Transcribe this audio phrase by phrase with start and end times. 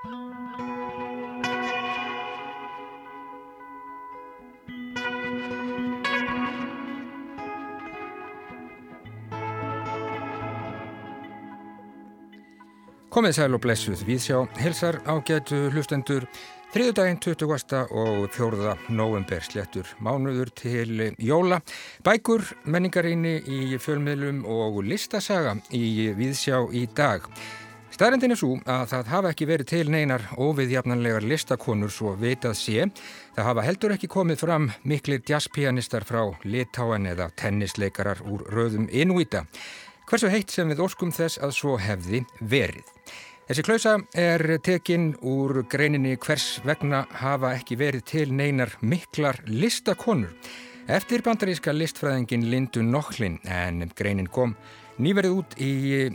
[0.00, 0.12] Komið
[13.36, 16.24] sæl og blessuð við sjá helsar ágætu hlustendur
[16.72, 17.84] þriðudaginn 20.
[17.92, 18.76] og 4.
[18.96, 21.60] november slettur mánuður til jóla.
[22.00, 27.28] Bækur, menningarinni í fjölmiðlum og listasaga í viðsjá í dag.
[28.00, 32.86] Stærendin er svo að það hafa ekki verið til neinar óviðjafnanlegar listakonur svo vitað sé.
[33.36, 39.42] Það hafa heldur ekki komið fram miklir jazzpianistar frá litáan eða tennisleikarar úr röðum innvíta.
[40.08, 42.88] Hversu heitt sem við óskum þess að svo hefði verið.
[43.50, 50.32] Þessi klausa er tekinn úr greininni hvers vegna hafa ekki verið til neinar miklar listakonur.
[50.88, 54.56] Eftir bandaríska listfræðingin Lindu Nokklin en greinin kom
[55.00, 55.70] nýverið út í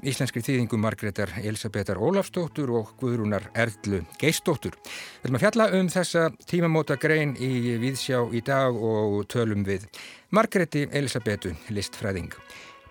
[0.06, 4.78] íslenskri þýðingu Margreðar Elisabetar Ólafstóttur og Guðrúnar Erðlu Geistóttur.
[5.24, 9.90] Við viljum að fjalla um þessa tímamóta grein í Víðsjá í dag og tölum við
[10.36, 12.34] Margreði Elisabetu listfræðing.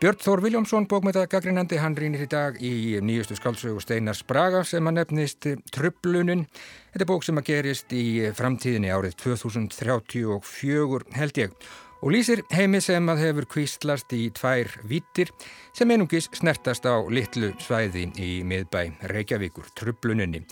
[0.03, 4.85] Björn Þór Viljámsson, bókmynda gaggrinandi, hann rínir í dag í nýjustu skálsögu Steinar Spraga sem
[4.91, 6.43] að nefnist Trublunin.
[6.91, 11.55] Þetta er bók sem að gerist í framtíðinni árið 2034 held ég
[12.05, 15.31] og lýsir heimi sem að hefur kvíslast í tvær vittir
[15.73, 20.43] sem einungis snertast á litlu svæði í miðbæ Reykjavíkur, trubluninni.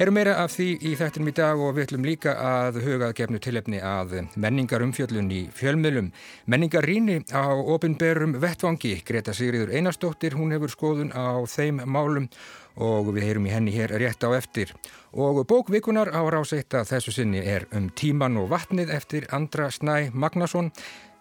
[0.00, 3.42] Erum meira af því í þættinum í dag og við ætlum líka að hugað gefnu
[3.44, 6.08] tilefni að menningar umfjöllun í fjölmiðlum.
[6.48, 8.96] Menningar ríni á opinberum vettvangi.
[9.04, 12.30] Greta Sigriður Einarstóttir, hún hefur skoðun á þeim málum
[12.76, 14.72] og við heyrum í henni hér rétt á eftir.
[15.12, 20.10] Og bókvikunar á ráseitt að þessu sinni er um tíman og vatnið eftir Andra Snæ
[20.12, 20.72] Magnason.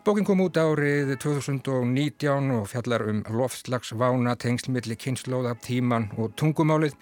[0.02, 6.96] Bókin kom út árið 2019 og fjallar um lofslagsvána, tengslmiðli, kynnslóða, tíman og tungumálið.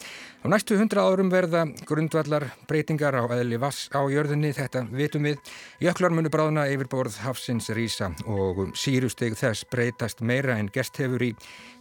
[0.44, 5.40] Á næstu hundra árum verða grundvallar breytingar á eðli vass á jörðinni, þetta vitum við.
[5.80, 11.24] Jöklar munu bráðna yfir borð hafsins rísa og sírusteg þess breytast meira en gerst hefur
[11.24, 11.32] í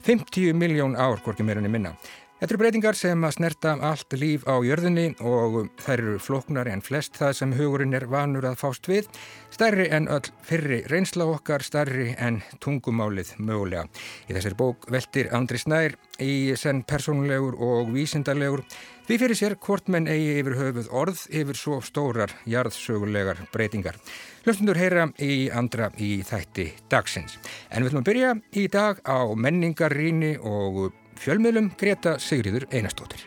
[0.06, 1.96] 50 miljón ár, hvorki meirinni minna.
[2.38, 6.84] Þetta eru breytingar sem að snerta allt líf á jörðinni og þær eru flóknari en
[6.86, 9.08] flest það sem hugurinn er vanur að fást við,
[9.50, 13.88] stærri en öll fyrri reynsla okkar, stærri en tungumálið mögulega.
[14.30, 18.62] Í þessari bók veldir Andri Snær í senn persónulegur og vísindarlegur
[19.08, 23.98] því fyrir sér hvort menn eigi yfir höfuð orð yfir svo stórar jarðsögulegar breytingar.
[24.46, 27.34] Hlustundur heyra í andra í þætti dagsins.
[27.74, 33.24] En við ætlum að byrja í dag á menningarríni og fjölmiðlum Greta Sigriður Einarstóttir.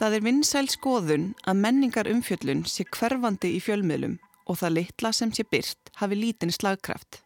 [0.00, 4.18] Það er vinsæl skoðun að menningar umfjöllun sé hverfandi í fjölmiðlum
[4.48, 7.20] og það litla sem sé byrt hafi lítinn slagkraft.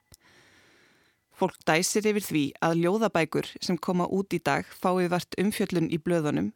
[1.35, 5.99] Fólk dæsir yfir því að ljóðabækur sem koma út í dag fái vart umfjöllun í
[5.99, 6.53] blöðunum,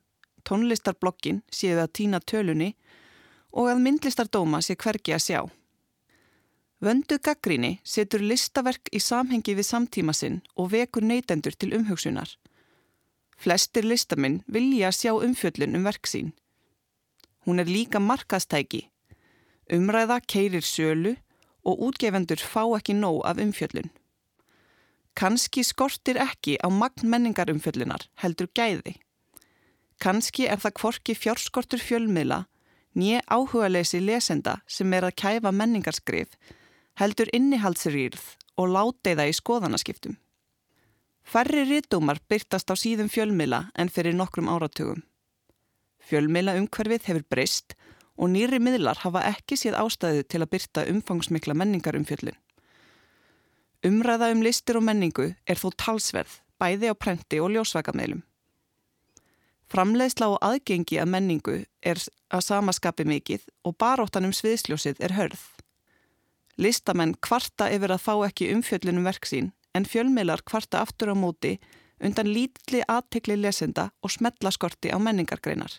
[0.46, 2.74] tónlistarblokkin séu að týna tölunni
[3.50, 5.40] og að myndlistardóma sé hvergi að sjá.
[6.78, 12.30] Vöndu gaggríni setur listaverk í samhengi við samtíma sinn og vekur neytendur til umhugsunar.
[13.38, 16.30] Flestir listamenn vilja sjá umfjöllun um verk sín.
[17.46, 18.84] Hún er líka markastæki.
[19.74, 21.16] Umræða keirir sölu
[21.66, 23.90] og útgefendur fá ekki nóg af umfjöllun.
[25.18, 28.94] Kanski skortir ekki á magn menningar umfjöllunar heldur gæði.
[29.98, 32.44] Kanski er það kvorki fjárskortur fjölmiðla
[32.94, 36.38] nýja áhuga leysi lesenda sem er að kæfa menningarskrif
[36.98, 38.24] heldur innihaldsrýrð
[38.58, 40.16] og láteiða í skoðanaskiptum.
[41.28, 45.04] Færri rítumar byrtast á síðum fjölmila en fyrir nokkrum áratugum.
[46.00, 47.76] Fjölmila umhverfið hefur breyst
[48.16, 52.38] og nýri miðlar hafa ekki séð ástæðu til að byrta umfangsmikla menningarumfjöllin.
[53.86, 58.24] Umræða um listir og menningu er þó talsverð, bæði á prenti og ljósvækameilum.
[59.68, 62.00] Framleiðsla og aðgengi að menningu er
[62.32, 65.44] að samaskapi mikið og baróttan um sviðsljósið er hörð.
[66.58, 71.58] Listamenn kvarta yfir að fá ekki umfjöllunum verk sín en fjölmiðlar kvarta aftur á móti
[72.02, 75.70] undan lítli aðtekli lesenda og smetlaskorti á menningargreinar.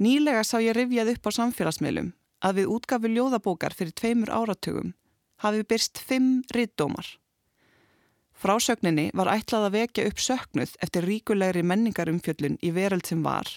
[0.00, 2.12] Nýlega sá ég rifjað upp á samfélagsmiðlum
[2.44, 4.92] að við útgafu ljóðabókar fyrir tveimur áratugum
[5.40, 7.06] hafi byrst fimm riddómar.
[8.36, 13.48] Frásögninni var ætlað að vekja upp söknuð eftir ríkulegri menningarumfjöllun í veröld sem var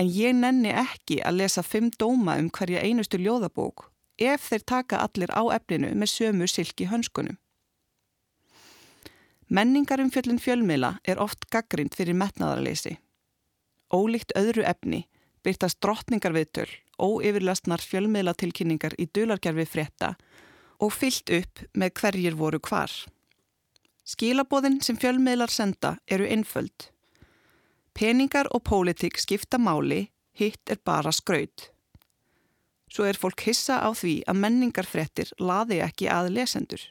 [0.00, 3.89] en ég nenni ekki að lesa fimm dóma um hverja einustu ljóðabók
[4.20, 7.38] ef þeir taka allir á efninu með sömu silki hönskunum.
[9.50, 12.98] Menningarumfjöllin fjölmiðla er oft gaggrind fyrir metnaðarleysi.
[13.90, 15.08] Ólíkt öðru efni
[15.42, 16.68] byrtast drottningarviðtöl,
[17.00, 20.14] óyfirlastnar fjölmiðlatilkynningar í dulargerfi frétta
[20.80, 22.92] og fyllt upp með hverjir voru hvar.
[24.06, 26.90] Skilabóðin sem fjölmiðlar senda eru einföld.
[27.94, 31.70] Peningar og pólitík skipta máli, hitt er bara skraut.
[32.90, 36.82] Svo er fólk hissa á því að menningarfrettir laði ekki að lesendur.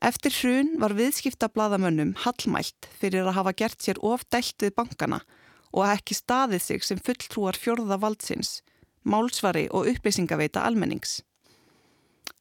[0.00, 5.20] Eftir hrun var viðskipta bladamönnum hallmælt fyrir að hafa gert sér ofdælt við bankana
[5.76, 8.62] og ekki staðið sig sem fulltrúar fjörða valdsins,
[9.04, 11.20] málsvari og upplýsingaveita almennings.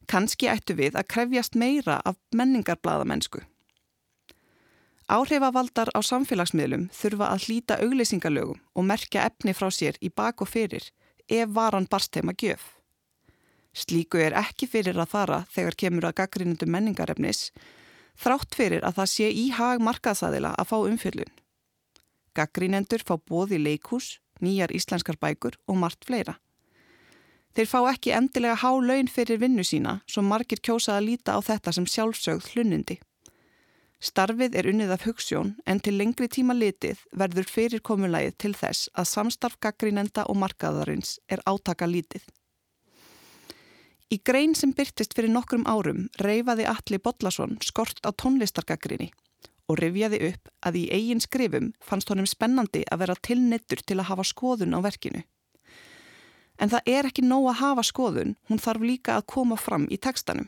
[0.10, 3.44] Kanski ættu við að krefjast meira af menningarbladamennsku.
[5.10, 10.50] Áhrifavaldar á samfélagsmiðlum þurfa að hlýta auglýsingalögum og merkja efni frá sér í bak og
[10.50, 10.88] fyrir
[11.30, 12.76] ef varan barst heima gjöf.
[13.74, 17.52] Slíku er ekki fyrir að fara þegar kemur að gaggrinundu menningarefnis,
[18.18, 21.34] þrátt fyrir að það sé í hag markaðsæðila að fá umfjöldun.
[22.36, 26.40] Gaggrínendur fá bóði leikús, nýjar íslenskar bækur og margt fleira.
[27.56, 31.40] Þeir fá ekki endilega há laun fyrir vinnu sína, svo margir kjósa að líta á
[31.42, 33.00] þetta sem sjálfsögð hlunnindi.
[34.00, 39.10] Starfið er unnið af hugssjón en til lengri tíma litið verður fyrirkomulægið til þess að
[39.12, 42.24] samstarf gaggrínenda og markaðarins er átaka lítið.
[44.10, 49.10] Í grein sem byrtist fyrir nokkrum árum reyfaði Alli Bodlason skort á tónlistargaggrinni
[49.70, 54.10] og rifjaði upp að í eigin skrifum fannst honum spennandi að vera tilnittur til að
[54.14, 55.26] hafa skoðun á verkinu.
[56.58, 60.00] En það er ekki nóg að hafa skoðun, hún þarf líka að koma fram í
[60.00, 60.48] tekstanum.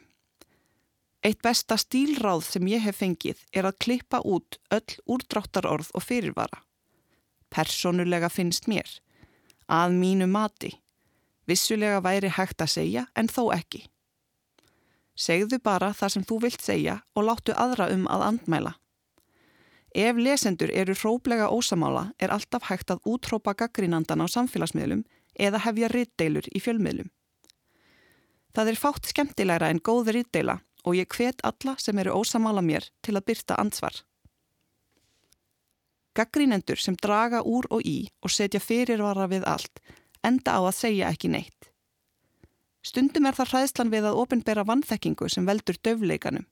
[1.21, 6.63] Eitt besta stílráð sem ég hef fengið er að klippa út öll úrdráttarorð og fyrirvara.
[7.53, 8.89] Personulega finnst mér.
[9.69, 10.71] Að mínu mati.
[11.45, 13.83] Vissulega væri hægt að segja en þó ekki.
[15.13, 18.73] Segðu bara það sem þú vilt segja og láttu aðra um að andmæla.
[19.93, 25.03] Ef lesendur eru hróplega ósamála er alltaf hægt að útrópa gaggrínandan á samfélagsmiðlum
[25.37, 27.11] eða hefja rittdeilur í fjölmiðlum.
[28.55, 32.87] Það er fátt skemmtilegra en góð rittdeila og ég hvet alla sem eru ósamála mér
[33.05, 33.93] til að byrta ansvar.
[36.17, 39.79] Gaggrínendur sem draga úr og í og setja fyrirvara við allt
[40.27, 41.69] enda á að segja ekki neitt.
[42.81, 46.47] Stundum er það hræðslan við að ofinbera vannþekkingu sem veldur döfleikanum.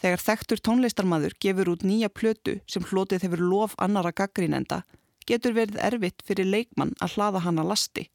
[0.00, 4.84] Þegar þekktur tónlistarmadur gefur út nýja plötu sem hlotið hefur lof annara gaggrínenda
[5.28, 8.06] getur verið erfitt fyrir leikmann að hlaða hana lasti.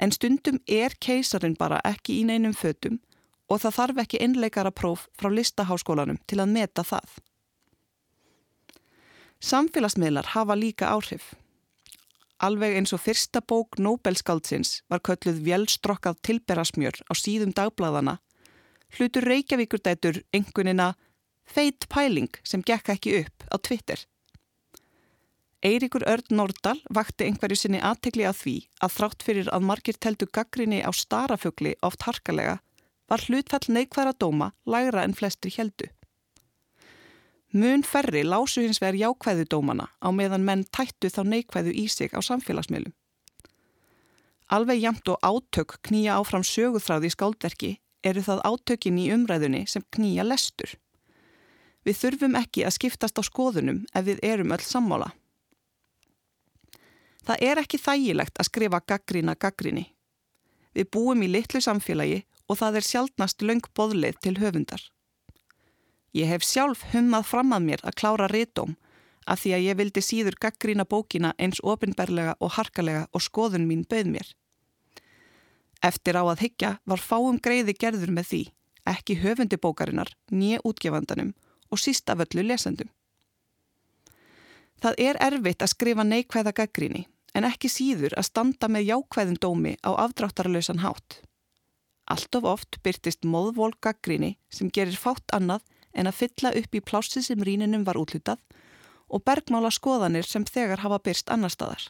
[0.00, 2.98] En stundum er keisarin bara ekki í neinum fötum
[3.50, 7.18] og það þarf ekki innleikara próf frá listaháskólanum til að meta það.
[9.40, 11.32] Samfélagsmiðlar hafa líka áhrif.
[12.40, 18.18] Alveg eins og fyrsta bók Nobelskáldsins var kölluð vjelstrokkað tilberasmjör á síðum dagbladana,
[18.96, 20.94] hlutur Reykjavíkurdætur engunina
[21.44, 24.00] feit pæling sem gekk ekki upp á Twitter.
[25.60, 30.28] Eiríkur Örd Nordal vakti einhverju sinni aðtegli að því að þrátt fyrir að margir teldu
[30.32, 32.60] gaggrinni á starafugli oft harkalega
[33.10, 35.90] var hlutfall neikværa dóma lægra en flestri heldu.
[37.52, 42.14] Mun ferri lásu hins vegar jákvæðu dómana á meðan menn tættu þá neikvæðu í sig
[42.14, 42.94] á samfélagsmiðlum.
[44.50, 47.70] Alveg jamt og átök knýja áfram söguþráði í skáldverki
[48.06, 50.72] eru það átökin í umræðunni sem knýja lestur.
[51.86, 55.10] Við þurfum ekki að skiptast á skoðunum ef við erum öll sammála.
[57.26, 59.86] Það er ekki þægilegt að skrifa gaggrína gaggríni.
[60.74, 64.82] Við búum í litlu samfélagi og það er sjálfnast löng boðleið til höfundar.
[66.10, 68.74] Ég hef sjálf hummað fram að mér að klára rétóm
[69.30, 73.84] af því að ég vildi síður gaggrína bókina eins ofinberlega og harkalega og skoðun mín
[73.86, 74.32] bauð mér.
[75.86, 78.42] Eftir á að higgja var fáum greiði gerður með því,
[78.90, 81.30] ekki höfundi bókarinnar, nýja útgefandanum
[81.70, 82.90] og sísta völlu lesendum.
[84.82, 89.76] Það er erfitt að skrifa neikvæða gaggríni en ekki síður að standa með jákvæðum dómi
[89.86, 91.20] á afdráttarlausan hátt.
[92.10, 95.62] Allt of oft byrtist móðvól gaggríni sem gerir fátt annað
[95.94, 98.42] en að fylla upp í plássi sem ríninum var útlutað
[99.06, 101.84] og bergmála skoðanir sem þegar hafa byrst annar staðar.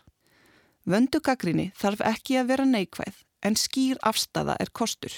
[0.84, 5.12] Vöndu gaggríni þarf ekki að vera neikvæð en skýr afstafa er kostur.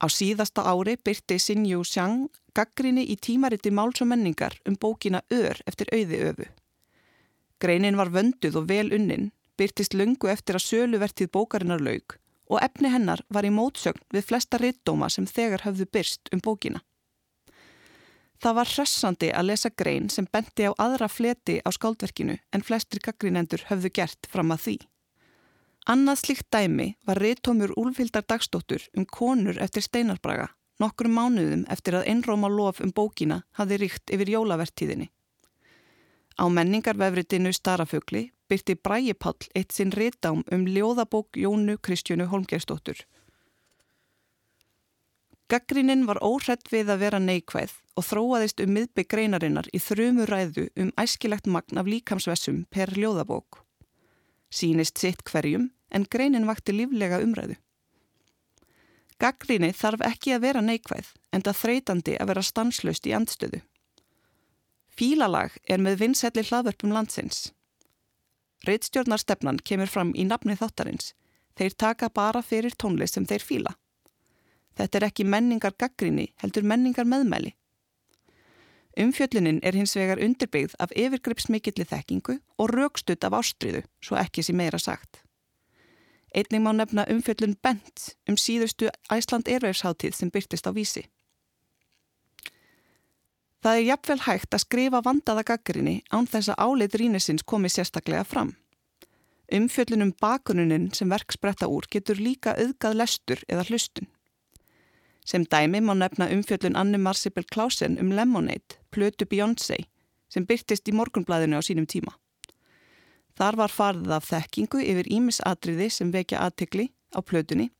[0.00, 5.60] Á síðasta ári byrti Sinjú Sjang gaggríni í tímariti máls og menningar um bókina Ör
[5.68, 6.48] eftir auði öfu.
[7.60, 12.16] Greinin var vönduð og vel unnin, byrtist lungu eftir að söluvertið bókarinnar laug
[12.46, 16.82] og efni hennar var í mótsögn við flesta rittdóma sem þegar höfðu byrst um bókina.
[18.42, 23.00] Það var hressandi að lesa grein sem benti á aðra fleti á skáldverkinu en flestir
[23.00, 24.76] gaggrínendur höfðu gert fram að því.
[25.86, 30.50] Annað slikt dæmi var rittómur Úlfildar dagstóttur um konur eftir steinarbraga
[30.82, 35.08] nokkrum mánuðum eftir að einróma lof um bókina hafi ríkt yfir jólavertíðinni.
[36.36, 42.98] Á menningarvefritinu Starafugli byrti Bræjipall eitt sinn réttám um ljóðabók Jónu Kristjónu Holmgerstóttur.
[45.48, 50.66] Gaggrinin var óhrett við að vera neikvæð og þróaðist um miðbygg greinarinnar í þrjumu ræðu
[50.76, 53.62] um æskilegt magn af líkamsvessum per ljóðabók.
[54.50, 57.56] Sýnist sitt hverjum en greinin vakti líflega umræðu.
[59.16, 63.62] Gaggrinni þarf ekki að vera neikvæð en það þreytandi að vera stanslöst í andstöðu.
[64.96, 67.50] Fílalag er með vinnselli hlaðverpum landsins.
[68.64, 71.12] Reitstjórnarstefnan kemur fram í nafni þáttarins.
[71.56, 73.74] Þeir taka bara fyrir tónlist sem þeir fíla.
[74.76, 77.52] Þetta er ekki menningar gaggrinni, heldur menningar meðmæli.
[78.96, 84.56] Umfjöllunin er hins vegar undirbyggð af yfirgripsmikilli þekkingu og raukstutt af ástriðu, svo ekki sem
[84.56, 85.20] meira sagt.
[86.32, 91.04] Einning má nefna umfjöllun Bent um síðustu Æsland erverðsháttíð sem byrtist á vísi.
[93.64, 98.24] Það er jafnvel hægt að skrifa vandaða gaggrinni án þess að álið rínusins komi sérstaklega
[98.24, 98.54] fram.
[99.52, 104.08] Umfjöllunum bakununin sem verk spretta úr getur líka auðgað lestur eða hlustun.
[105.26, 109.86] Sem dæmi má nefna umfjöllun Annu Marsipel Klausen um Lemonade, plötu Beyoncé,
[110.28, 112.14] sem byrtist í morgunblæðinu á sínum tíma.
[113.36, 117.70] Þar var farið af þekkingu yfir ímisatriði sem vekja aðtikli á plötunni,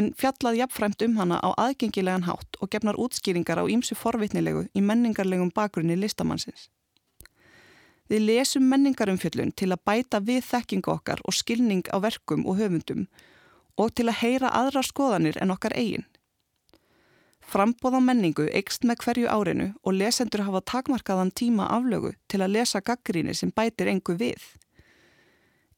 [0.00, 4.80] en fjallað jafnfræmt um hana á aðgengilegan hátt og gefnar útskýringar á ímsu forvitnilegu í
[4.80, 6.70] menningarlegum bakgrunni listamannsins.
[8.10, 13.04] Við lesum menningarumfjöllun til að bæta við þekkingu okkar og skilning á verkum og höfundum
[13.76, 16.08] og til að heyra aðra skoðanir en okkar eigin.
[17.50, 22.56] Frambóð á menningu eikst með hverju árinu og lesendur hafa takmarkaðan tíma aflögu til að
[22.56, 24.42] lesa gaggríni sem bætir engu við.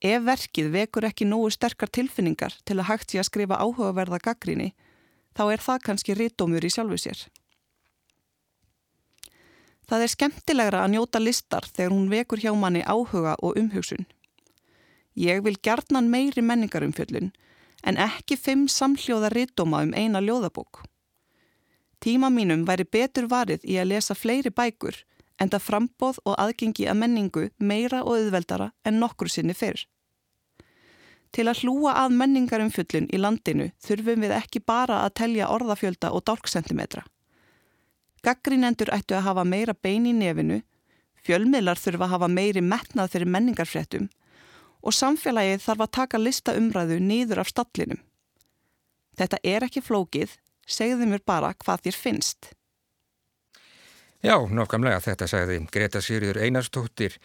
[0.03, 4.73] Ef verkið vekur ekki nógu sterkar tilfinningar til að hægt sé að skrifa áhugaverða gaggríni,
[5.39, 7.21] þá er það kannski rítómur í sjálfu sér.
[9.87, 14.07] Það er skemmtilegra að njóta listar þegar hún vekur hjá manni áhuga og umhugsun.
[15.15, 17.31] Ég vil gerðnan meiri menningarumfjöllun
[17.87, 20.83] en ekki fimm samhljóða rítóma um eina ljóðabók.
[22.03, 24.97] Tíma mínum væri betur varið í að lesa fleiri bækur
[25.41, 29.87] en það frambóð og aðgengi að menningu meira og auðveldara en nokkur sinni fyrr.
[31.33, 36.13] Til að hlúa að menningarum fullin í landinu þurfum við ekki bara að telja orðafjölda
[36.13, 37.07] og dálksentimetra.
[38.23, 40.61] Gaggrínendur ættu að hafa meira bein í nefinu,
[41.25, 44.11] fjölmiðlar þurfa að hafa meiri metnað fyrir menningarfréttum
[44.83, 48.01] og samfélagið þarf að taka lista umræðu nýður af stallinum.
[49.19, 50.37] Þetta er ekki flókið
[50.67, 52.53] segðu mér bara hvað þér finnst.
[54.23, 57.17] Já, nokkamlega þetta sagði Greta Sýriður Einarstóttir.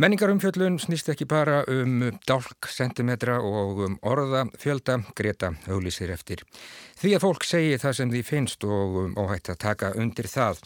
[0.00, 6.40] Menningarumfjöllun snýst ekki bara um dálk, sentimetra og um orða fjölda, Greta auglísir eftir.
[6.96, 10.62] Því að fólk segi það sem því finnst og óhætt að taka undir það.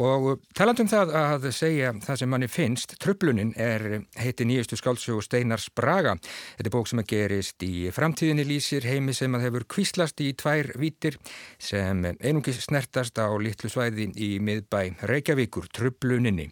[0.00, 3.84] Og talandum það að segja það sem manni finnst, tröflunin er
[4.16, 6.14] heiti nýjastu skálsögu Steinars Braga.
[6.56, 10.30] Þetta er bók sem að gerist í framtíðinni lýsir heimi sem að hefur kvíslast í
[10.40, 11.20] tvær vítir
[11.58, 16.48] sem einungis snertast á litlu svæði í miðbæ Reykjavíkur, tröfluninni.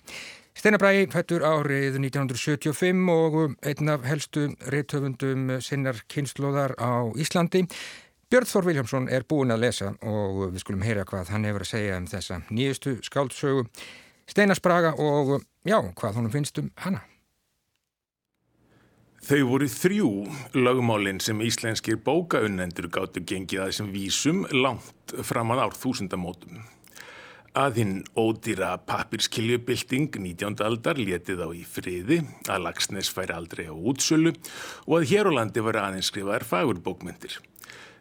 [0.59, 7.61] Steinar Bragi fættur árið 1975 og einn af helstu reythöfundum sinnar kynnslóðar á Íslandi.
[8.27, 11.71] Björn Þór Viljámsson er búin að lesa og við skulum heyra hvað hann hefur að
[11.71, 13.69] segja um þessa nýjustu skáldsögu
[14.27, 17.05] Steinarspraga og já, hvað honum finnst um hana.
[19.29, 20.11] Þau voru þrjú
[20.59, 25.79] lögmálinn sem íslenskir bókaunnendur gáttu gengið að þessum vísum langt fram að ár
[27.59, 27.67] þúsundamótum.
[27.67, 30.63] Að hinn ódýra pappirskiljubilding 19.
[30.63, 34.33] aldar letið á í friði, að Lagsnes færi aldrei á útsölu
[34.87, 37.39] og að hér á landi var aðeins skrifaðar fagurbókmyndir.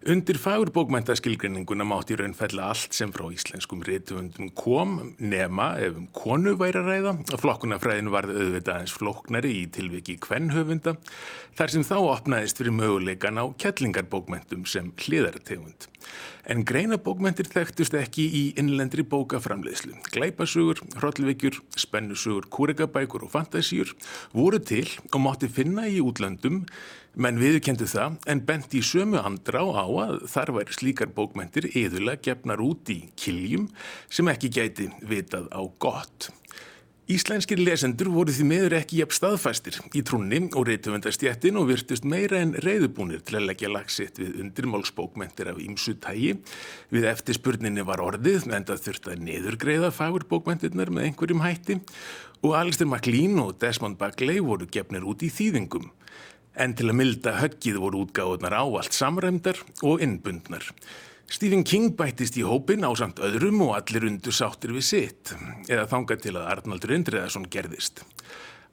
[0.07, 6.53] Undir fagurbókmæntaskilgreininguna mátti raun fella allt sem frá íslenskum reytuvöndum kom, nema ef um konu
[6.55, 7.11] væri að ræða.
[7.41, 10.93] Flokkunafræðin varði auðvitað eins floknari í tilviki kvennhöfunda,
[11.59, 15.89] þar sem þá opnaðist fyrir möguleikan á kettlingarbókmæntum sem hliðartegund.
[16.47, 19.97] En greinabókmæntir þekktust ekki í innlendri bókaframleiðslu.
[20.15, 23.91] Glæpasugur, hrollveikjur, spennusugur, kúregabækur og fantasíur
[24.31, 26.63] voru til og mátti finna í útlandum
[27.17, 32.21] Menn viðkendu það en bent í sömu andrá á að þar væri slíkar bókmentir yðurlega
[32.27, 33.63] gefnar út í kiljum
[34.05, 36.27] sem ekki gæti vitað á gott.
[37.09, 42.37] Íslenskir lesendur voru því meður ekki jafn staðfæstir í trúnni og reytuvendastjættin og virtust meira
[42.43, 46.35] en reyðubúnir til að leggja lagsitt við undirmálsbókmentir af ímsu tægi.
[46.93, 51.79] Við eftirspurninni var orðið en það þurfti að neðurgreiða fagurbókmentirnar með einhverjum hætti
[52.43, 55.87] og Alistair MacLean og Desmond Bagley voru gefnir út í þýðingum
[56.57, 60.65] en til að milda höggið voru útgáðunar áallt samræmdar og innbundnar.
[61.27, 65.33] Stephen King bættist í hópin á samt öðrum og allir undur sáttir við sitt,
[65.67, 68.05] eða þanga til að Arnaldur Indriðarsson gerðist.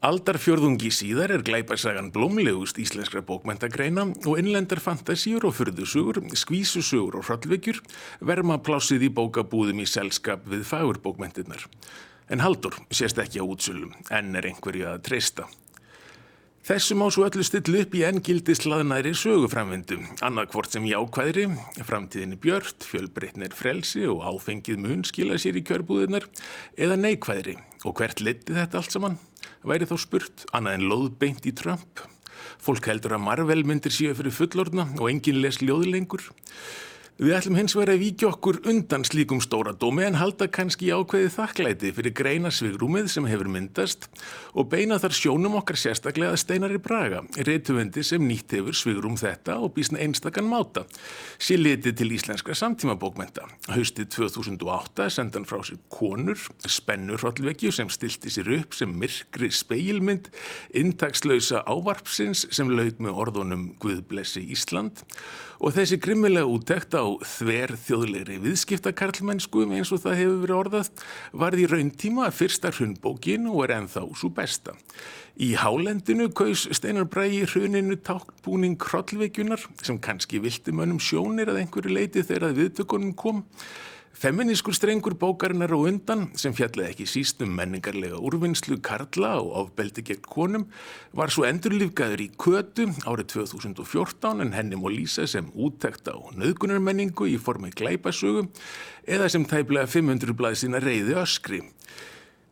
[0.04, 7.80] Aldarfjörðungi síðar er glæparsagan blómlegust íslenskra bókmentagreina og innlendar fantasíur og fyrðusugur, skvísusugur og hrollveikjur
[8.20, 11.64] verma plásið í bókabúðum í selskap við fagurbókmentinnar.
[12.28, 15.48] En Haldur sést ekki á útsölum, enn er einhverju að treysta.
[16.64, 21.42] Þessum á svo öllu still upp í enngildi slaðnæri söguframvindu, annarkvort sem jákvæðri,
[21.84, 26.24] framtíðinni björnt, fjölbreytnir frelsi og áfengið mun skila sér í kjörbúðinar,
[26.80, 27.58] eða neikvæðri.
[27.84, 29.18] Og hvert liti þetta allt saman?
[29.60, 32.00] Væri þá spurt, annað en loðbeint í Trump?
[32.64, 36.30] Fólk heldur að Marvel myndir séu fyrir fullorna og enginn les ljóðlengur.
[37.14, 41.28] Við ætlum hins vegar að víkja okkur undan slíkum stóra dómi en halda kannski ákveði
[41.30, 44.08] þakklæti fyrir greina svigrúmið sem hefur myndast
[44.50, 49.60] og beina þar sjónum okkar sérstaklega steinar í Braga, reytuvendi sem nýtt hefur svigrúm þetta
[49.62, 50.88] og bísna einstakann máta.
[51.38, 53.46] Sér litið til íslenska samtímabókmenta.
[53.70, 60.32] Haustið 2008 sendan frá sér konur, spennur hrollvekju sem stilti sér upp sem myrkri speilmynd,
[60.82, 65.06] intakslausa ávarpsins sem laug með orðunum Guðblessi Ísland
[65.64, 71.04] og þessi grimmilega úttekt á þver þjóðleiri viðskiptakarlmennsku eins og það hefur verið orðað
[71.44, 74.74] varði rauntíma að fyrsta hrunbókin og er ennþá svo besta.
[75.40, 81.96] Í hálendinu kaus Steinar Bræi hruninu tákbúning krollveikjunar sem kannski vilti mönnum sjónir að einhverju
[81.96, 83.42] leiti þegar viðtökunum kom
[84.14, 90.04] Feminískur strengur bókarinnar og undan, sem fjallið ekki síst um menningarlega úrvinnslu Karla og ofbeldi
[90.06, 90.66] gegn konum,
[91.10, 97.26] var svo endurlífgaður í kötu árið 2014 en henni mór lýsa sem úttækt á nöðgunarmenningu
[97.26, 98.46] í formi glæpasögu
[99.02, 101.64] eða sem tæplega 500 blað sína reyði öskri.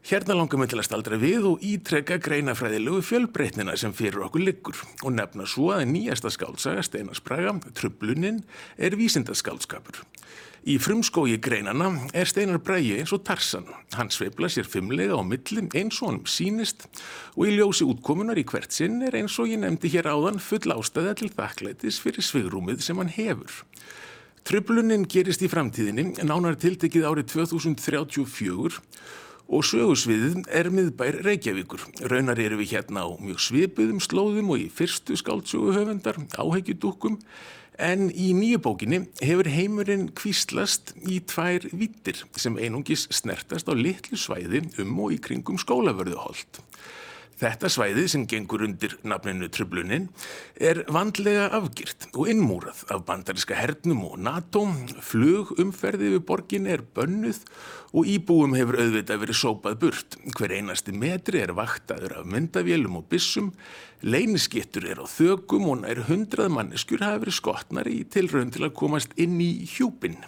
[0.03, 4.83] Hérna langar við til að staldra við og ítrekka greinafræðilegu fjölbreytnina sem fyrir okkur liggur
[5.05, 8.43] og nefna svo að nýjasta skálsaga Steinar Spraga, Trublunin,
[8.83, 10.03] er vísindaskálskapur.
[10.63, 13.65] Í frumskói greinana er Steinar Bræi eins og Tarsan.
[13.97, 16.85] Hann sveifla sér fimmlega á millin eins og hann sínist
[17.35, 20.71] og í ljósi útkomunar í hvert sinn er eins og ég nefndi hér áðan full
[20.71, 23.65] ástæða til þakklætis fyrir svigrúmið sem hann hefur.
[24.47, 28.79] Tröflunin gerist í framtíðinni nánar tiltekið árið 2034
[29.53, 31.89] og sögusviðin er miðbær Reykjavíkur.
[32.07, 37.19] Raunar eru við hérna á mjög svipuðum slóðum og í fyrstu skáldsöguhöfundar, áheggjudúkum
[37.83, 44.19] En í nýju bókinni hefur heimurinn kvíslast í tvær vittir sem einungis snertast á litlu
[44.21, 46.61] svæði um og í kringum skólavörðuholt.
[47.43, 50.05] Þetta svæði sem gengur undir nafninu Trublunin
[50.63, 54.63] er vandlega afgirt og innmúrað af bandariska hernum og NATO,
[55.03, 57.41] flugumferði við borgin er bönnuð
[57.99, 60.19] og íbúum hefur auðvitað verið sópað burt.
[60.39, 63.51] Hver einasti metri er vaktaður af myndavélum og bissum,
[64.07, 68.77] leyniskittur er á þögum og nær hundrað manneskjur hafa verið skotnar í tilraun til að
[68.79, 70.21] komast inn í hjúpinn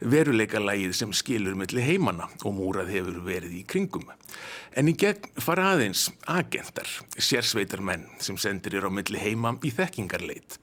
[0.00, 4.06] veruleika lægið sem skilur melli heimanna og múrað hefur verið í kringum.
[4.76, 9.72] En í gegn fara aðeins agentar, sérsveitar menn sem sendir er á melli heima í
[9.74, 10.58] þekkingarleit.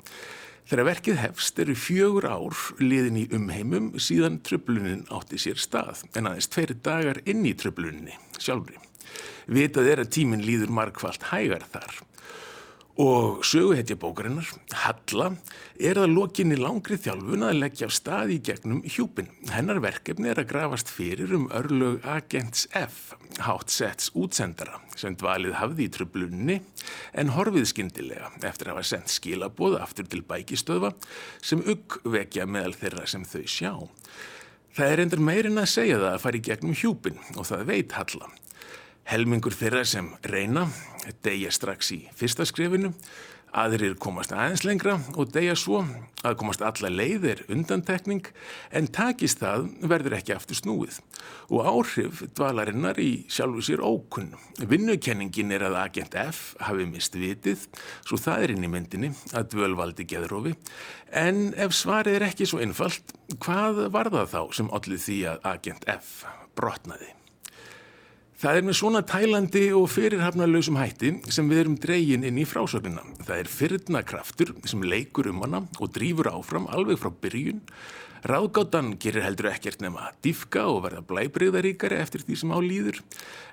[0.66, 6.32] Þegar verkið hefst eru fjögur ár liðin í umheimum síðan tröflunin átti sér stað en
[6.32, 8.80] aðeins tveiri dagar inn í tröfluninni sjálfri.
[9.46, 12.02] Vitað er að tíminn líður markvallt hægar þar
[12.96, 15.26] Og söguhetja bókarinnar, Halla,
[15.76, 19.28] er að lokinni langri þjálfun að leggja af stað í gegnum hjúpin.
[19.52, 25.58] Hennar verkefni er að grafast fyrir um örlög Agents F, hátt sets útsendara, sem dvalið
[25.60, 26.58] hafði í tröflunni
[27.12, 30.94] en horfið skindilega eftir að hafa sendt skilaboð aftur til bækistöðva
[31.44, 33.74] sem uggvekja meðal þeirra sem þau sjá.
[34.76, 38.00] Það er endur meirinn að segja það að fara í gegnum hjúpin og það veit
[38.00, 38.32] Halla.
[39.06, 40.66] Helmingur þeirra sem reyna
[41.26, 42.90] deyja strax í fyrsta skrifinu,
[43.56, 45.84] aðrir komast aðeins lengra og deyja svo
[46.26, 48.26] að komast alla leiðir undantekning
[48.76, 50.98] en takist það verður ekki aftur snúið
[51.54, 54.34] og áhrif dvalarinnar í sjálfu sér ókunn.
[54.60, 57.68] Vinnukenningin er að agent F hafi mist vitið,
[58.04, 60.56] svo það er inn í myndinni að dvölvaldi geðrófi
[61.14, 65.48] en ef svarið er ekki svo einfalt, hvað var það þá sem allir því að
[65.54, 66.18] agent F
[66.58, 67.14] brotnaði?
[68.36, 73.06] Það er með svona tælandi og fyrirhafnarlausum hætti sem við erum dreygin inn í frásögnina.
[73.24, 77.62] Það er fyrrna kraftur sem leikur um hana og drýfur áfram alveg frá byrjun.
[78.28, 83.00] Ráðgáttan gerir heldur ekkert nema að diffka og verða blæbriðaríkari eftir því sem á líður.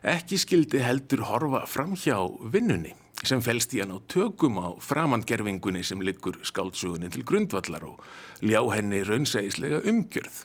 [0.03, 2.19] Ekki skildi heldur horfa fram hjá
[2.51, 8.01] vinnunni sem fælst í hann á tökum á framandgerfingunni sem liggur skáltsugunni til grundvallar og
[8.43, 10.41] ljá henni raunsægislega umgjörð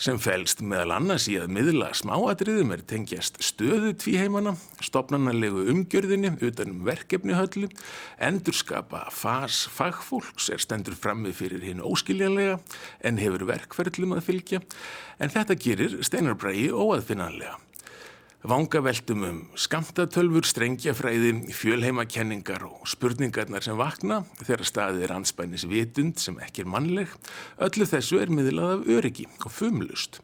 [0.00, 6.82] sem fælst meðal annars í að miðla smáatriðum er tengjast stöðu tvíheimana, stopnarnarlegu umgjörðinni utanum
[6.88, 7.68] verkefnihöllu,
[8.16, 12.56] endurskapa fas fagfólks er stendur frammi fyrir hinn óskiljanlega
[13.04, 14.64] en hefur verkferðlum að fylgja,
[15.20, 17.58] en þetta gerir Steinar Bræi óaðfinnanlega.
[18.48, 26.38] Vangaveltum um skamtatölfur, strengjafræði, fjölheimakenningar og spurningarnar sem vakna þegar staðið er anspænis vitund sem
[26.40, 27.12] ekki er mannleg,
[27.60, 30.22] öllu þessu er miðlað af öryggi og fumlust.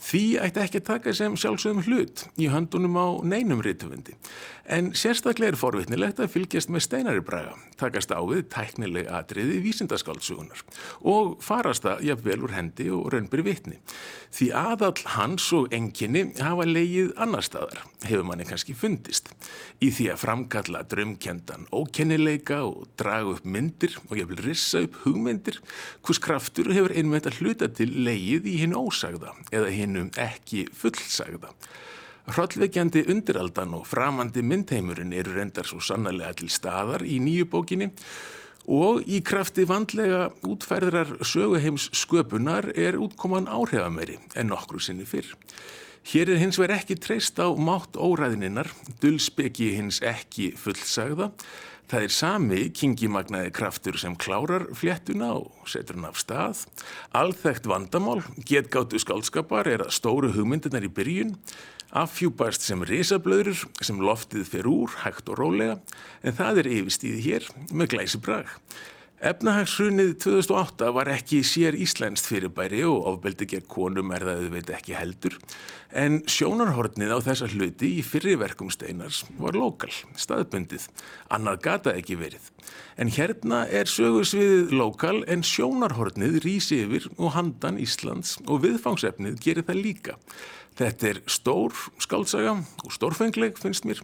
[0.00, 4.16] Því ætti ekki að taka sem sjálfsögum hlut í höndunum á neinum rítufundi.
[4.64, 10.62] En sérstaklega er forvitnilegt að fylgjast með steinari braga, takast á við tæknileg atriði vísindaskáltsugunar
[11.04, 13.76] og farast það jafnvel úr hendi og raunbyr vitni.
[14.34, 19.28] Því aðall hans og enginni hafa leigið annar staðar, hefur manni kannski fundist,
[19.84, 25.60] í því að framkalla drömkjendan ókennileika og draga upp myndir og jafnvel rissa upp hugmyndir,
[26.02, 31.52] hvers kraftur hefur einmitt að hluta til leigið í hinn ósagða eða hinnum ekki fullsagða.
[32.34, 37.90] Hrollveikjandi undiraldan og framandi myndheimurinn eru reyndar svo sannarlega til staðar í nýju bókinni
[38.64, 45.28] og í krafti vandlega útfærðrar söguheims sköpunar er útkoman áhrifameri en nokkru sinni fyrr.
[46.04, 48.68] Hér er hins verið ekki treyst á mátt óræðininnar,
[49.00, 51.30] dulspeki hins ekki fullsagða.
[51.84, 56.62] Það er sami kingimagnaði kraftur sem klárar fléttuna og setur hann af stað.
[57.12, 61.34] Alþægt vandamál, getgáttu skálskapar er að stóru hugmyndinar í byrjun.
[61.94, 65.76] Affjúpast sem risablöður sem loftið fer úr, hægt og rólega,
[66.24, 68.22] en það er yfirstíði hér með glæsi
[69.24, 69.34] brag.
[69.34, 74.94] Efnahagsrunið 2008 var ekki sér íslenskt fyrirbæri og ofbeldi gegn konum er það auðveit ekki
[74.94, 75.38] heldur,
[75.92, 80.88] en sjónarhornið á þessa hluti í fyrriverkum steinars var lokal, staðbundið,
[81.30, 82.50] annað gata ekki verið.
[82.96, 89.66] En hérna er sögursviðið lokal en sjónarhornið rýsi yfir og handan Íslands og viðfangsefnið gerir
[89.66, 90.18] það líka.
[90.74, 94.00] Þetta er stór skálsaga og stórfengleg finnst mér.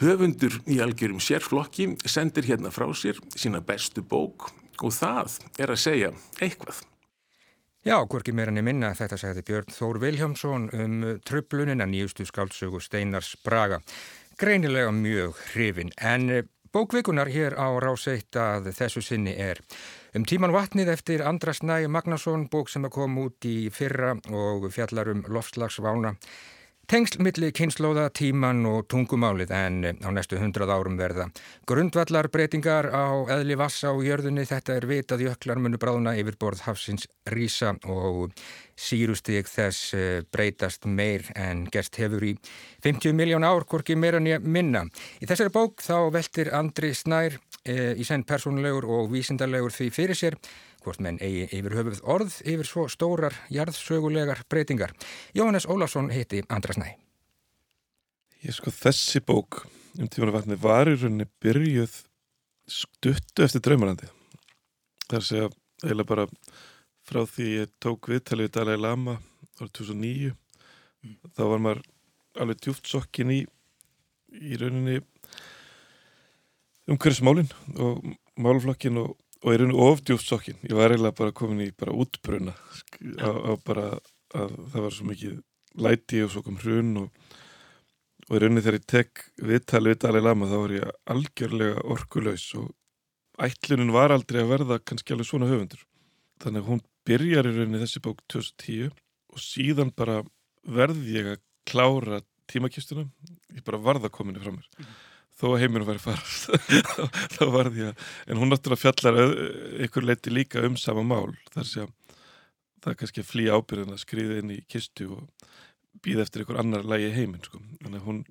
[0.00, 4.48] Höfundur í algjörum sérflokki sendir hérna frá sér sína bestu bók
[4.82, 6.80] og það er að segja eitthvað.
[7.82, 13.34] Já, hvorki meira niður minna þetta segði Björn Þór Viljámsson um tröflunina nýjustu skálsögu Steinars
[13.44, 13.82] Braga.
[14.38, 19.60] Greinilega mjög hrifin en bókvikunar hér á ráseitt að þessu sinni er
[20.12, 24.66] Um tíman vatnið eftir Andras Næ Magnason, bók sem að koma út í fyrra og
[24.68, 26.10] fjallar um lofslagsvána.
[26.90, 31.28] Tengsl milli kynnslóða, tíman og tungumálið en á næstu hundrað árum verða.
[31.68, 36.64] Grundvallar breytingar á eðli vassa og jörðunni þetta er vitað jöklar munu bráðuna yfir borð
[36.66, 38.34] hafsins rísa og
[38.76, 42.34] sírustík þess eh, breytast meir en gerst hefur í
[42.82, 44.84] 50 miljón ár, hvorki meira nýja minna.
[45.22, 50.18] Í þessari bók þá veltir Andri Snær e, í senn persónulegur og vísindarlegur því fyrir
[50.18, 50.38] sér
[50.82, 54.94] hvort menn eigi yfir höfuð orð yfir svo stórar jarðsögulegar breytingar.
[55.34, 56.90] Jóhannes Ólafsson heiti Andras Næ.
[58.42, 59.64] Ég sko þessi bók
[59.98, 61.94] um tímanu vatni var í rauninni byrjuð
[62.70, 64.08] stuttu eftir draumarandi.
[65.06, 65.50] Það er að segja
[65.82, 66.28] eiginlega bara
[67.06, 69.18] frá því ég tók viðtalið í Dalai Lama
[69.60, 71.16] árið 2009 mm.
[71.36, 71.82] þá var maður
[72.42, 73.40] alveg djúft sokkin í
[74.32, 75.02] í rauninni
[76.88, 78.06] umhverfismálinn og
[78.40, 80.58] málflokkin og, og er unni ofdjúft sokkin.
[80.62, 83.86] Ég var eiginlega bara komin í bara útbruna á, bara
[84.32, 85.38] að það var svo mikið
[85.82, 87.08] læti og svo kom hrun og,
[88.28, 92.48] og er unni þegar ég tek viðtali við Dalai Lama þá var ég algjörlega orkulegs
[92.60, 92.70] og
[93.42, 95.82] ætlunum var aldrei að verða kannski alveg svona höfundur.
[96.42, 98.92] Þannig að hún byrjar í rauninni þessi bók 2010
[99.32, 100.20] og síðan bara
[100.62, 102.20] verði ég að klára
[102.52, 103.08] tímakistuna,
[103.54, 104.68] ég bara varða kominu frá mér.
[104.78, 105.00] Mm -hmm
[105.38, 106.52] þó að heiminu væri farast
[107.36, 109.34] þá var því að, en hún náttúrulega fjallar
[109.86, 111.92] ykkur leiti líka um sama mál þar sé að
[112.82, 115.50] það er kannski að flýja ábyrðin að skriða inn í kistu og
[116.02, 118.22] býða eftir ykkur annar lægi heiminn sko, að hún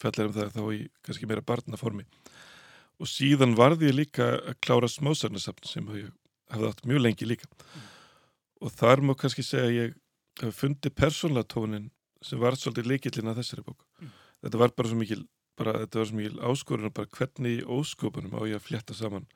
[0.00, 2.06] fjallar um það þá í kannski meira barnaformi
[3.00, 6.10] og síðan varði ég líka að klára smásagnasafn sem ég
[6.52, 7.88] hafði átt mjög lengi líka mm.
[8.66, 9.98] og þar má kannski segja að ég
[10.42, 11.90] hef fundið persónlega tónin
[12.24, 14.12] sem var svolítið leikillin að þessari bók mm.
[14.44, 15.22] þetta var bara svo mikil
[15.60, 19.28] bara, þetta var svo mikil áskorun bara hvernig í óskopunum á ég að fletta saman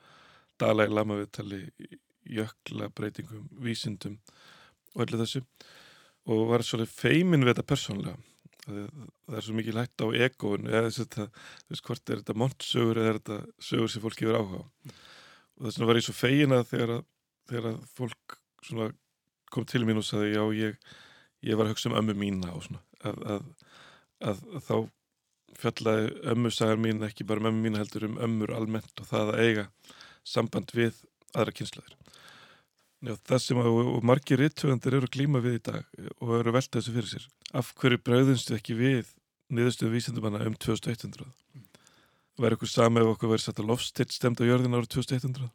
[0.60, 1.62] Dalai Lama viðtali
[2.24, 4.20] jökla breytingum, vísindum
[4.94, 5.42] og öllu þessu.
[6.24, 8.16] Og var svolítið feimin við þetta persónlega
[8.64, 12.36] það er svo mikið lætt á egoun eða þess að þú veist hvort er þetta
[12.40, 16.14] montsögur eða er þetta sögur sem fólk gefur áhuga og þess vegna var ég svo
[16.16, 17.02] feina þegar að,
[17.50, 18.38] þegar að fólk
[19.54, 20.78] kom til mín og sagði já ég,
[21.44, 22.80] ég var að hugsa um ömmu mína og svona.
[23.04, 23.44] Að, að,
[24.30, 24.76] að þá
[25.60, 29.42] fjallaði ömmusagar mín ekki bara um ömmu mín heldur um ömmur almennt og það að
[29.44, 29.66] eiga
[30.24, 30.98] samband við
[31.34, 31.96] aðra kynslaður.
[33.04, 35.82] Það sem að, og margir rittöfundir eru glíma við í dag
[36.24, 37.26] og eru veltað þessu fyrir sér.
[37.52, 39.10] Af hverju brauðumstu ekki við
[39.52, 41.26] niðurstöðu vísendumanna um 2100?
[42.40, 45.50] Væri okkur sami ef okkur verið satt að lofstitt stemt á jörðin árið 2100?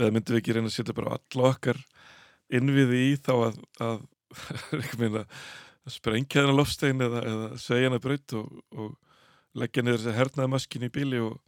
[0.00, 1.82] Eða myndum við ekki reyna að setja bara alla okkar
[2.52, 4.00] innviði í þá að, að
[5.82, 8.92] að sprengja þennan lofstein eða, eða segja hana braut og, og
[9.58, 11.40] leggja niður þess að hernaða maskin í bíli og,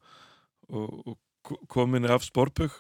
[0.69, 2.75] og, og kominni af spórbögg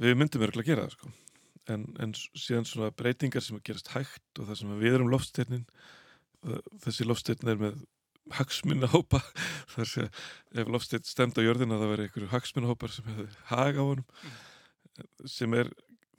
[0.00, 1.12] við myndum örgulega að gera það sko.
[1.72, 5.66] en, en síðan svona breytingar sem að gerast hægt og það sem við erum lofsteinin
[6.84, 7.78] þessi lofstein er með
[8.36, 9.20] hagsmunahópa.
[9.74, 10.04] Þar sé
[10.58, 15.52] ef lofstein stemd á jörðina það verður einhverju hagsmunahópar sem hefur haga á honum sem
[15.54, 15.70] er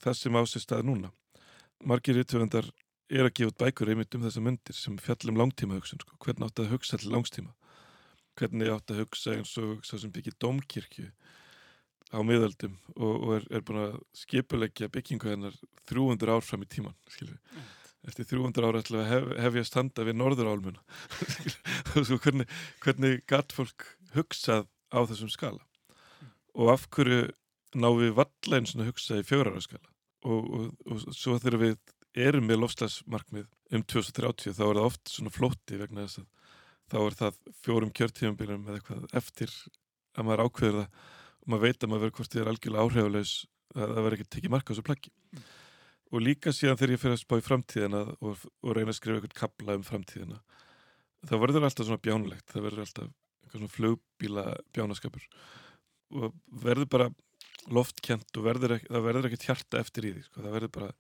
[0.04, 1.12] það sem ásist stað núna.
[1.84, 2.70] Margir íttöfundar
[3.10, 6.18] er að gefa út bækur einmitt um þessa myndir sem fjallum langtíma hugsun sko.
[6.24, 7.54] hvernig átt að hugsa til langstíma
[8.38, 11.10] hvernig átt að hugsa eins og svo sem byggir domkirkju
[12.14, 15.58] á miðaldum og, og er, er búin að skipuleggja byggingu hennar
[15.90, 17.40] 300 ár fram í tíman skilur.
[18.08, 20.82] eftir 300 ára ætla að hef, hef ég að standa við norður álmuna
[22.24, 22.48] hvernig,
[22.84, 25.64] hvernig gatt fólk hugsað á þessum skala?
[26.56, 27.28] Og af hverju
[27.78, 29.92] ná við valla eins og hugsa í fjörara skala?
[30.28, 31.78] Og, og, og svo þegar við
[32.18, 33.46] erum með lofslagsmarkmið
[33.76, 36.37] um 2030 þá er það oft svona flótti vegna þess að
[36.88, 39.54] þá er það fjórum kjörtífambilum eða eitthvað eftir
[40.18, 41.06] að maður ákveður það
[41.38, 43.34] og maður veit að maður verður hvort þið er algjörlega áhrifulegs
[43.76, 45.46] að það verður ekki tekið marka á þessu plaggi mm.
[46.12, 49.20] og líka síðan þegar ég fyrir að spá í framtíðina og, og reyna að skrifa
[49.20, 50.42] eitthvað kabla um framtíðina
[51.28, 54.46] þá verður alltaf svona bjánlegt það verður alltaf eitthvað svona flugbíla
[54.76, 55.30] bjánaskapur
[56.18, 57.10] og verður bara
[57.74, 60.44] loftkjent og verður ekki, það verður ekkert hjarta eftir í því sko.
[60.44, 60.92] það verður bara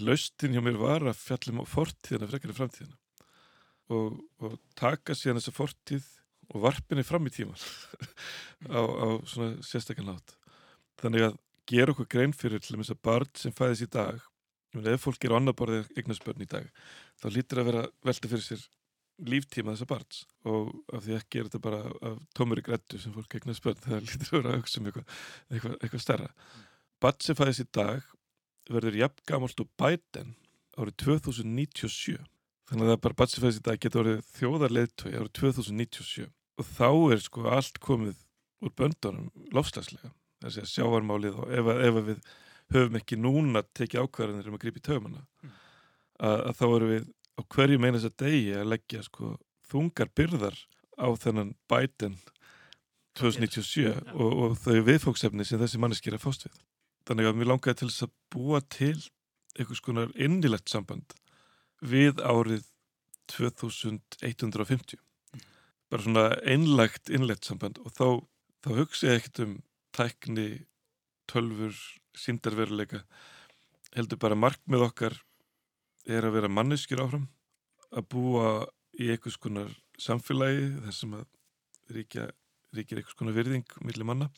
[0.00, 2.98] laustin hjá mér var að fjallum á fortíðina frekar í framtíðina.
[3.92, 6.06] Og, og taka síðan þessa fortíð
[6.52, 7.58] og varpinni fram í tíman
[8.78, 10.36] á, á svona sérstaklega nátt
[11.02, 14.20] þannig að gera okkur grein fyrir til þess að barn sem fæðis í dag
[14.72, 16.68] ef fólk er á annar borðið eignarspörn í dag
[17.20, 18.62] þá lítir að vera velta fyrir sér
[19.22, 20.22] líftíma þessa barns.
[20.48, 23.82] Og af því ekki er þetta bara af tómur í grættu sem fólk eignast börn
[23.84, 25.18] þegar lítur að vera að hugsa um eitthvað,
[25.52, 26.30] eitthvað, eitthvað stærra.
[27.02, 28.08] Barn sem fæðist í dag
[28.70, 30.34] verður jafn gamalt og bæten
[30.78, 32.18] árið 2097
[32.70, 36.28] þannig að það bara barn sem fæðist í dag getur orðið þjóðarleðtögi árið 2097
[36.62, 38.20] og þá er sko allt komið
[38.62, 42.22] úr böndunum lofslagslega þess að sjávarmálið og ef, ef við
[42.72, 45.56] höfum ekki núna tekið ákvarðanir um að gripa í töfumana mm.
[46.28, 49.34] að, að þá eru við á hverju meinas að degi að leggja sko
[49.72, 50.58] þungar byrðar
[51.00, 52.16] á þennan bæten
[53.18, 56.56] 2097 og, og þau viðfóksefni sem þessi manneskir er fást við.
[57.08, 58.96] Þannig að mér langaði til þess að búa til
[59.58, 61.14] einhvers konar innilegt samband
[61.82, 62.64] við árið
[63.32, 65.00] 2150.
[65.92, 68.06] Bara svona einlagt innlegt samband og þá,
[68.64, 69.58] þá hugsa ég ekkert um
[69.92, 70.48] tækni,
[71.28, 71.76] tölfur,
[72.16, 73.02] síndarveruleika
[73.92, 75.16] heldur bara markmið okkar
[76.08, 77.28] er að vera manneskjur áfram
[77.92, 78.46] að búa
[78.98, 81.26] í einhvers konar samfélagi þar sem að
[81.96, 82.26] ríkja,
[82.72, 84.28] ríkir einhvers konar virðing millir manna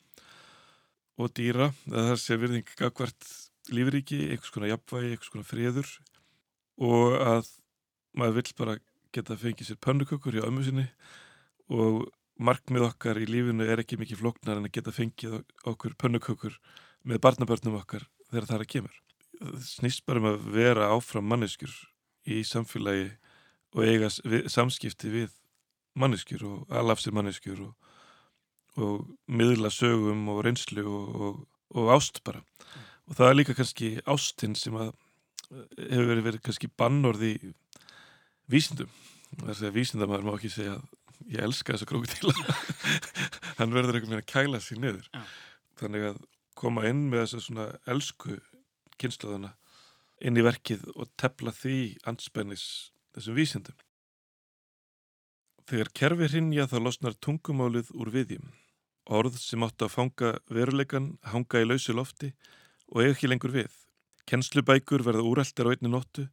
[1.18, 3.28] og dýra það sé virðing gagvart
[3.72, 5.92] lífríki, einhvers konar jafnvægi, einhvers konar friður
[6.84, 7.52] og að
[8.18, 8.76] maður vill bara
[9.14, 10.86] geta fengið sér pönnukökur í ömmu sinni
[11.72, 12.08] og
[12.42, 16.58] markmið okkar í lífinu er ekki mikið floknar en að geta fengið okkur pönnukökur
[17.06, 19.00] með barnabörnum okkar þegar það er að kemur
[19.66, 21.72] snýst bara um að vera áfram manneskjur
[22.30, 23.10] í samfélagi
[23.74, 24.10] og eiga
[24.50, 25.34] samskipti við
[25.98, 27.74] manneskjur og alafsir manneskjur og,
[28.78, 31.40] og miðla sögum og reynslu og, og,
[31.74, 32.93] og ást bara mm.
[33.08, 34.92] Og það er líka kannski ástinn sem að
[35.78, 37.32] hefur verið, verið kannski bannorði
[38.50, 38.92] vísindum
[39.34, 42.34] þess að vísindamæður má ekki segja að ég elska þessa krókutíla
[43.58, 45.22] hann verður einhvern veginn að kæla sér niður ja.
[45.80, 46.22] þannig að
[46.58, 48.38] koma inn með þessa svona elsku
[49.00, 49.54] kynnslóðuna
[50.24, 52.66] inn í verkið og tepla því anspennis
[53.14, 53.76] þessum vísindum.
[55.68, 58.50] Þegar kerfi hrinja þá losnar tungumálið úr viðjum.
[59.12, 62.32] Orð sem áttu að fanga veruleikan hanga í lausu lofti
[62.94, 63.72] og eða ekki lengur við.
[64.30, 66.28] Kennslubækur verða úræltar á einni nóttu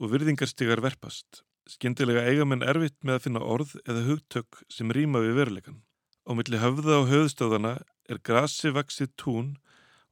[0.00, 1.42] og virðingarstegar verpast.
[1.68, 5.82] Skindilega eiga menn erfitt með að finna orð eða hugtök sem rýma við veruleikan.
[6.26, 7.72] Á milli höfða og höðstöðana
[8.10, 9.54] er grasi vaksið tún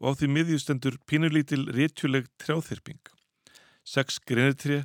[0.02, 3.00] og á því miðjustendur pínulítil réttjuleg trjáþyrping.
[3.84, 4.82] Seks greinitri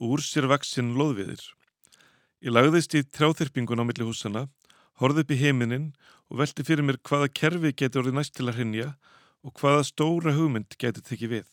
[0.00, 1.42] og úr sér vaksinn loðviðir.
[2.40, 4.46] Ég lagðist í trjáþyrpingun á milli húsana,
[5.00, 5.90] horði upp í heiminin
[6.32, 8.88] og velti fyrir mér hvaða kerfi getur orðið næst til að hrinja
[9.46, 11.48] og hvaða stóra hugmynd getur tekið við.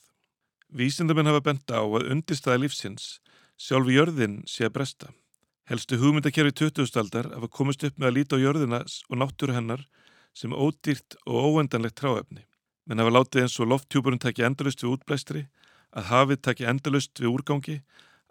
[0.67, 3.21] Vísindamenn hafa benda á að undirstaða lífsins
[3.58, 5.13] sjálfi jörðin sé að bresta.
[5.67, 9.88] Helstu hugmyndakerfi 2000-aldar hafa komist upp með að líta á jörðina og náttúru hennar
[10.38, 12.47] sem ódýrt og óendanlegt tráefni
[12.88, 15.43] menn hafa látið eins og lofttjúburinn takja endalust við útblæstri,
[15.91, 17.78] að hafið takja endalust við úrgangi,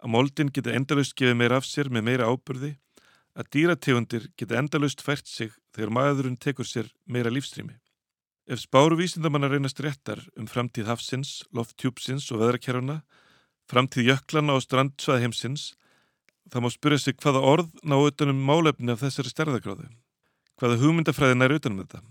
[0.01, 2.73] að moldin geta endalust gefið meira af sér með meira ábyrði,
[3.37, 7.77] að dýrategundir geta endalust fært sig þegar maðurinn tekur sér meira lífstrými.
[8.47, 13.01] Ef spáru vísindamanna reynast réttar um framtíð hafsins, lofttjúpsins og veðrakerfuna,
[13.67, 15.73] framtíð jöklana og strandsvæð heimsins,
[16.47, 19.89] það má spyrja sig hvaða orð ná utanum málefni af þessari stærðagráðu.
[20.55, 22.01] Hvaða hugmyndafræðin er utanum þetta?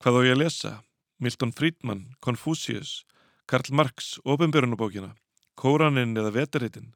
[0.00, 0.72] Hvað á ég að lesa?
[1.20, 3.04] Milton Friedman, Confucius,
[3.44, 5.12] Karl Marx, Ópenbjörnubókina,
[5.60, 6.94] Kóranin eða Vetarhitin?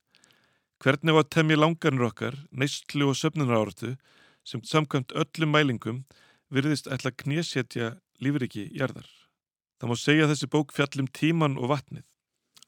[0.81, 3.99] Hvernig var temmi langarnir okkar, neistlu og söfnunar áratu
[4.41, 6.07] sem samkvæmt öllum mælingum
[6.49, 9.09] virðist ætla að knésetja lífriki jarðar.
[9.81, 12.05] Það má segja þessi bók fjallum tíman og vatnið.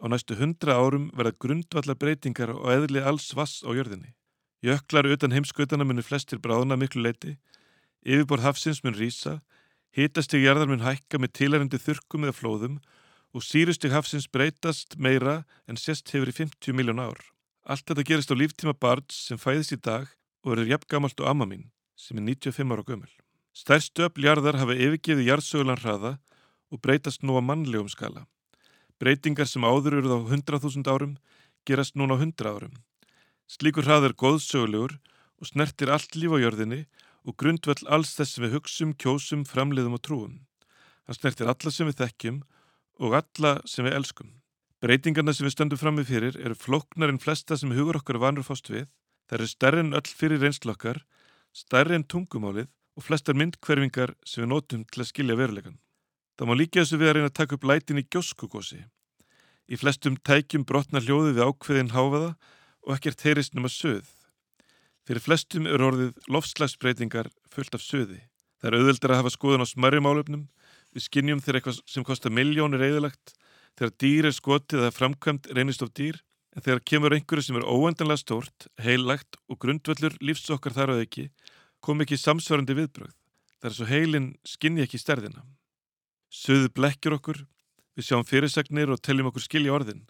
[0.03, 4.15] Á næstu hundra árum verða grundvallar breytingar og eðli alls vass á jörðinni.
[4.65, 7.37] Jöklar utan heimskautana munir flestir bráðuna miklu leiti,
[8.07, 9.41] yfirbor hafsins mun rýsa,
[9.95, 12.79] hitastig jarðar mun hækka með tilærendi þurkum eða flóðum
[13.33, 17.21] og sírustig hafsins breytast meira en sérst hefur í 50 miljón ár.
[17.63, 20.09] Allt þetta gerist á líftíma barns sem fæðist í dag
[20.43, 23.13] og verður jafngamalt og amma mín sem er 95 ára gömul.
[23.53, 26.13] Stærstu öfljarðar hafa yfirgeði jarðsögulan hraða
[26.73, 28.25] og breytast nú á mannlegum skala.
[28.97, 31.19] Breytingar sem áður eruð á 100.000 árum
[31.69, 32.73] gerast núna á 100 árum.
[33.53, 36.81] Slíkur hrað er góðsögulegur og snertir allt líf á jörðinni
[37.29, 40.35] og grundvöld alls þess sem við hugsum, kjósum, framleiðum og trúum.
[41.05, 42.43] Hann snertir alla sem við þekkjum
[43.05, 44.33] og alla sem við elskum.
[44.81, 48.49] Breytingarna sem við stöndum fram með fyrir eru floknar en flesta sem hugur okkar vanur
[48.49, 48.89] fást við.
[49.29, 51.05] Það eru stærri en öll fyrir reynslokkar,
[51.53, 55.79] stærri en tungumálið og flestar myndkverfingar sem við notum til að skilja verulegan.
[56.37, 58.81] Það má líka þessu við að reyna að taka upp lætin í gjóskugósi.
[59.73, 62.33] Í flestum tækjum brotnar hljóðið við ákveðin háfaða
[62.83, 64.09] og ekkert heyrist nema söð.
[65.07, 68.21] Fyrir flestum eru orðið lofslagsbreytingar fullt af söði.
[68.61, 70.45] Það er auðveldar að hafa skoðan á smarri málöfnum,
[70.95, 73.33] við skinnjum þegar eitthvað sem kostar miljónir eðalagt,
[73.79, 76.21] þegar dýr er skotið eða framkvæmt reynist of dýr,
[76.55, 81.27] en þegar kemur einhverju sem er óendanlega stórt, heillagt og grundvöldur lífsokkar þar að ekki,
[81.83, 83.13] kom ekki samsvarandi viðbröð.
[83.59, 85.45] Það er svo heilin skinni ekki stærðina.
[86.33, 87.45] Suðu blekkjur okkur,
[87.99, 90.07] við sjáum fyrirsagnir og telljum okkur skilja orðin.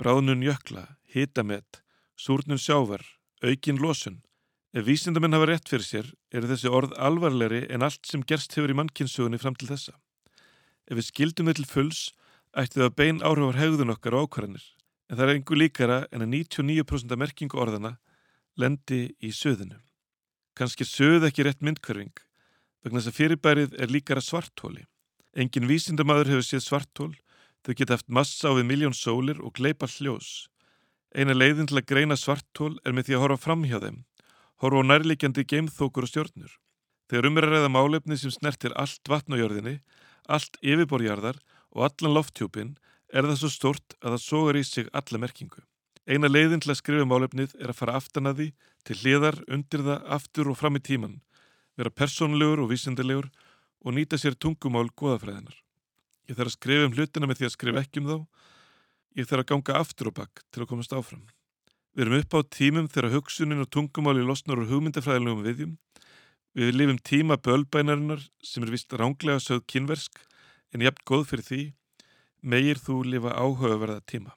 [0.00, 1.82] Bráðnun jökla, hitamett,
[2.16, 3.04] súrnun sjávar,
[3.44, 4.22] aukin losun.
[4.72, 8.70] Ef vísindamenn hafa rétt fyrir sér, eru þessi orð alvarlegri en allt sem gerst hefur
[8.70, 9.96] í mannkynsugunni fram til þessa.
[10.86, 12.02] Ef við skildum þetta til fulls,
[12.54, 14.64] ætti það bein áhrifar hegðun okkar og ákvarðanir.
[15.10, 17.96] En það er einhver líkara en að 99% af merkingu orðana
[18.58, 19.78] lendi í söðinu.
[20.60, 22.12] Kanski söð ekki rétt myndkörfing,
[22.84, 24.82] vegna þess að fyrirbærið er líkara svarthóli.
[25.32, 27.14] Engin vísindamadur hefur séð svarthól,
[27.64, 30.50] þau geta haft massa á við miljón sólir og gleipa hljós.
[31.16, 33.96] Eina leiðin til að greina svarthól er með því að horfa fram hjá þeim,
[34.60, 36.52] horfa á nærleikjandi geimþókur og stjórnur.
[37.08, 39.78] Þegar umir að ræða málefni sem snertir allt vatn á jörðinni,
[40.28, 41.40] allt yfirborjarðar
[41.72, 42.76] og allan lofthjúpin
[43.08, 45.64] er það svo stort að það sogar í sig alla merkingu.
[46.10, 48.46] Eina leiðin til að skrifa málefnið er að fara aftan að því,
[48.82, 51.20] til hliðar, undir það, aftur og fram í tíman,
[51.78, 53.28] vera persónlegur og vísindilegur
[53.86, 55.54] og nýta sér tungumál goðafræðinar.
[56.26, 58.16] Ég þarf að skrifa um hlutina með því að skrifa ekki um þá,
[59.20, 61.22] ég þarf að ganga aftur og bakk til að komast áfram.
[61.94, 65.78] Við erum upp á tímum þegar hugsunin og tungumáli losnar úr hugmyndafræðilegum viðjum.
[66.58, 70.18] Við lifum tíma bölbænarinnar sem er vist ránglega sögð kynversk
[70.74, 71.62] en jafn góð fyrir því,
[72.42, 74.34] megir þú lifa áhugaverða tíma.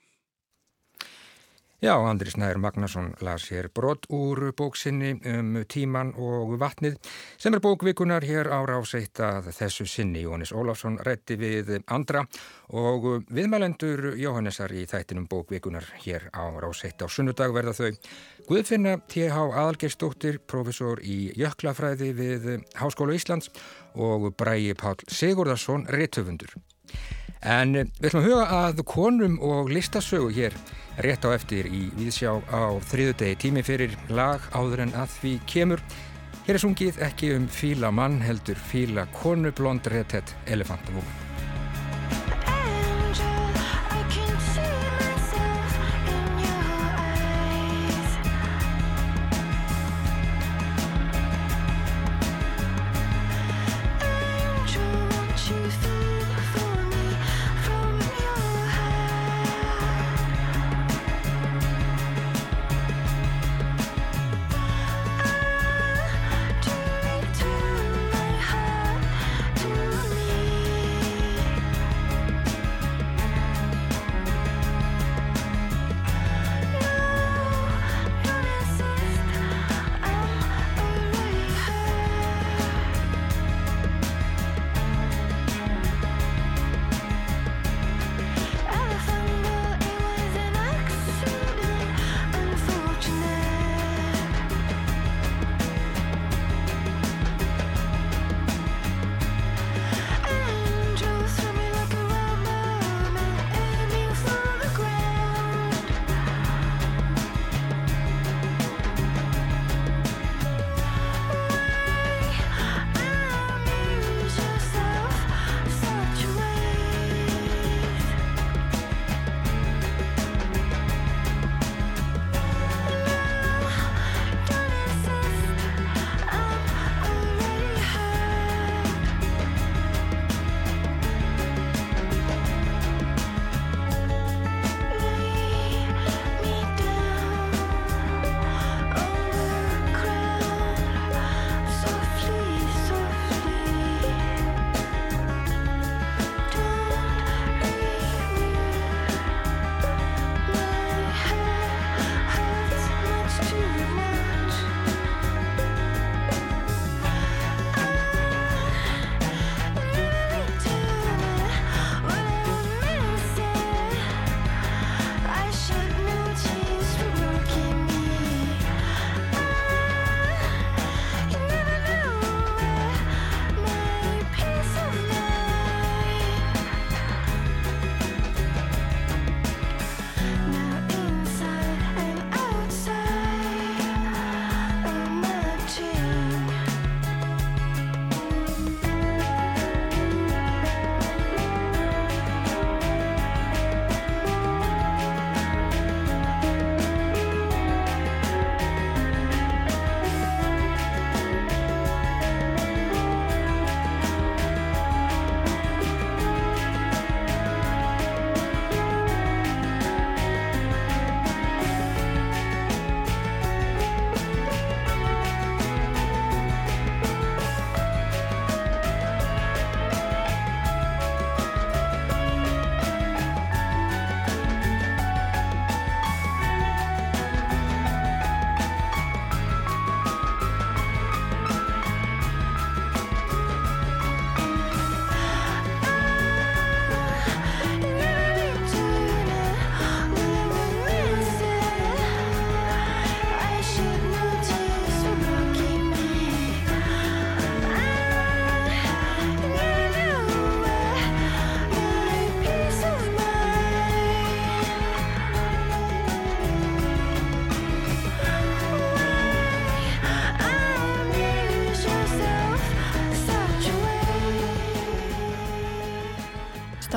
[1.84, 6.94] Já, Andri Snær Magnason las hér brott úr bóksinni um tíman og vatnið
[7.36, 10.22] sem er bókvikunar hér á ráseitt að þessu sinni.
[10.24, 12.22] Jónis Ólafsson rétti við andra
[12.72, 18.00] og viðmælendur Jóhannesar í þættinum bókvikunar hér á ráseitt á sunnudag verða þau.
[18.48, 19.44] Guðfinna T.H.
[19.52, 22.48] Adalgeistóttir, profesor í Jöklafræði við
[22.80, 23.52] Háskóla Íslands
[24.00, 26.56] og Bræi Pál Sigurðarsson, réttöfundur.
[27.44, 30.56] En við ætlum að huga að konum og listasögu hér
[31.04, 35.84] rétt á eftir í Víðsjá á þriðudegi tími fyrir lag áður en að því kemur.
[36.48, 41.23] Hér er sungið ekki um fíla mann heldur fíla konu blond réttett elefantavúm.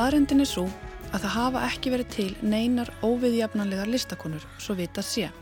[0.07, 0.62] Staðrendin er svo
[1.11, 5.32] að það hafa ekki verið til neinar óviðjafnanlegar listakonur svo vita sé.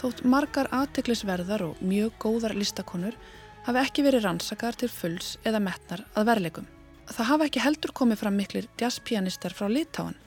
[0.00, 3.14] Þótt margar aðteglisverðar og mjög góðar listakonur
[3.68, 6.66] hafi ekki verið rannsakar til fulls eða metnar að verleikum.
[7.12, 10.18] Það hafa ekki heldur komið fram miklir jazzpianistar frá Litáan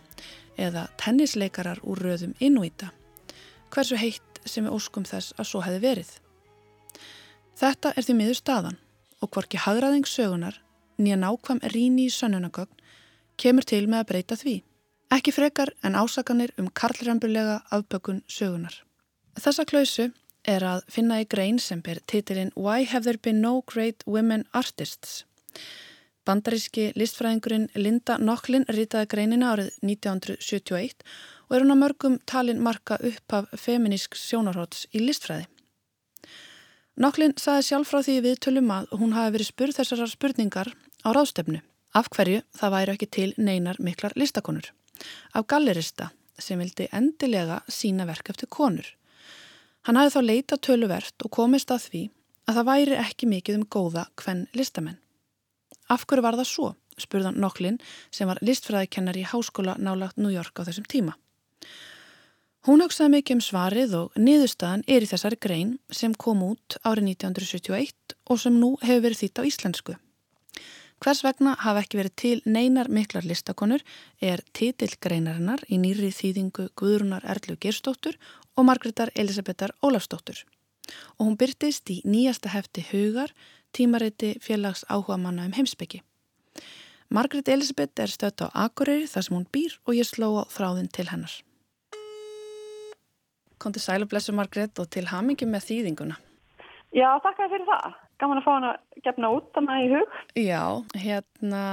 [0.56, 2.94] eða tennisleikarar úr röðum innúíta.
[3.76, 6.14] Hversu heitt sem við óskum þess að svo hefði verið.
[7.60, 8.80] Þetta er því miður staðan
[9.20, 10.62] og hvorki hagraðing sögunar
[10.96, 12.80] nýja nákvæm ríni í sönnunagögn
[13.44, 14.56] kemur til með að breyta því.
[15.14, 18.76] Ekki frekar en ásakanir um karlrembulega afbökun sögunar.
[19.38, 20.10] Þessa klausu
[20.48, 24.46] er að finna í grein sem ber titilinn Why have there been no great women
[24.54, 25.24] artists?
[26.24, 31.04] Bandaríski listfræðingurinn Linda Nochlin ritaði greinina árið 1971
[31.50, 35.50] og er hún á mörgum talin marka upp af feminísk sjónarhóts í listfræði.
[36.96, 40.74] Nochlin saði sjálf frá því við tölum að hún hafi verið spurð þessar spurningar
[41.04, 41.60] á ráðstefnu
[41.94, 44.68] af hverju það væri ekki til neinar miklar listakonur.
[45.34, 48.86] Af gallerista sem vildi endilega sína verk eftir konur.
[49.84, 52.04] Hann hafi þá leita töluvert og komist að því
[52.48, 55.00] að það væri ekki mikið um góða hvenn listamenn.
[55.92, 56.70] Af hverju var það svo?
[57.02, 57.80] spurðan Nokklin
[58.14, 61.16] sem var listfræðikennar í háskóla nálagt New York á þessum tíma.
[62.64, 67.10] Hún hugsaði mikið um svarið og niðurstaðan er í þessari grein sem kom út árið
[67.18, 69.96] 1971 og sem nú hefur verið þýtt á íslensku.
[71.04, 73.82] Hvers vegna hafa ekki verið til neinar miklar listakonur
[74.24, 78.16] er titillgreinarinnar í nýri þýðingu Guðrunar Erlu Gerstóttur
[78.56, 80.46] og Margreðar Elisabethar Ólafstóttur.
[81.20, 83.34] Og hún byrtist í nýjasta hefti Hugar,
[83.76, 86.00] tímariti félags áhuga manna um heimsbyggi.
[87.12, 90.88] Margreð Elisabeth er stött á Akureyri þar sem hún býr og ég sló á þráðin
[90.88, 91.36] til hennar.
[93.60, 96.16] Konti sæl og blessu Margreð og til hamingi með þýðinguna.
[96.96, 97.92] Já, þakka fyrir það
[98.22, 100.18] gaman að fá hann að gefna út þannig í hug.
[100.40, 100.64] Já,
[101.04, 101.64] hérna,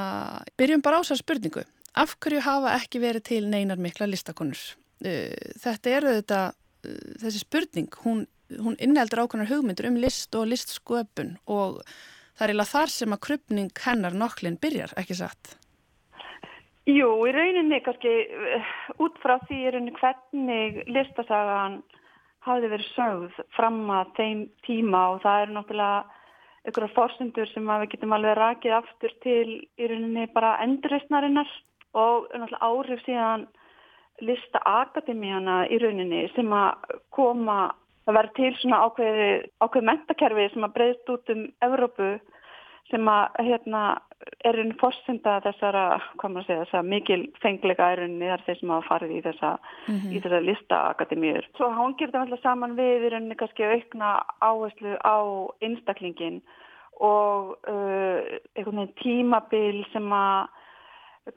[0.61, 1.65] byrjum bara á þessar spurningu.
[2.01, 4.61] Af hverju hafa ekki verið til neinar mikla listakonur?
[5.05, 6.41] Uh, þetta eru þetta,
[6.87, 8.25] uh, þessi spurning, hún,
[8.61, 11.81] hún inneldur ákveðnar hugmyndur um list og listsköpun og
[12.37, 15.57] það er eiginlega þar sem að krupning hennar nokklinn byrjar, ekki satt?
[16.89, 18.71] Jú, í rauninni kannski uh,
[19.03, 21.81] út frá því í rauninni hvernig listasagan
[22.47, 26.20] hafi verið sögð fram að þeim tíma og það er náttúrulega
[26.69, 29.47] einhverja fórsendur sem við getum alveg rakið aftur til
[29.81, 31.49] í rauninni bara enduristnarinnar
[31.97, 33.47] og náttúrulega áhrif síðan
[34.21, 37.61] lista akademíana í rauninni sem að koma
[38.09, 39.31] að vera til svona ákveði,
[39.65, 42.11] ákveði mentakerfi sem að breyðst út um Evrópu
[42.91, 43.83] sem að hérna
[44.45, 45.85] er einn fórsenda þessara,
[46.21, 49.51] hvað maður segja, þessara mikil fengleika erunni þar þeir sem hafa farið í þessa,
[49.87, 50.13] mm -hmm.
[50.13, 51.49] í þessa listaakademíur.
[51.57, 54.11] Svo hangir þetta alltaf saman við í rauninni kannski aukna
[54.41, 55.19] áherslu á
[55.65, 56.41] einstaklingin
[57.01, 58.19] og uh,
[58.57, 60.49] einhvern veginn tímabil sem að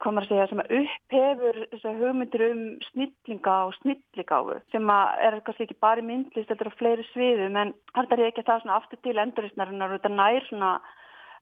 [0.00, 5.38] komur að segja sem að upphefur þessar hugmyndir um snillinga og snilligáfu sem að er
[5.46, 8.78] kannski ekki bara myndlist, þetta er á fleiri sviðum en þetta er ekki það svona
[8.80, 10.70] aftur til endurisnarinnar og þetta nær svona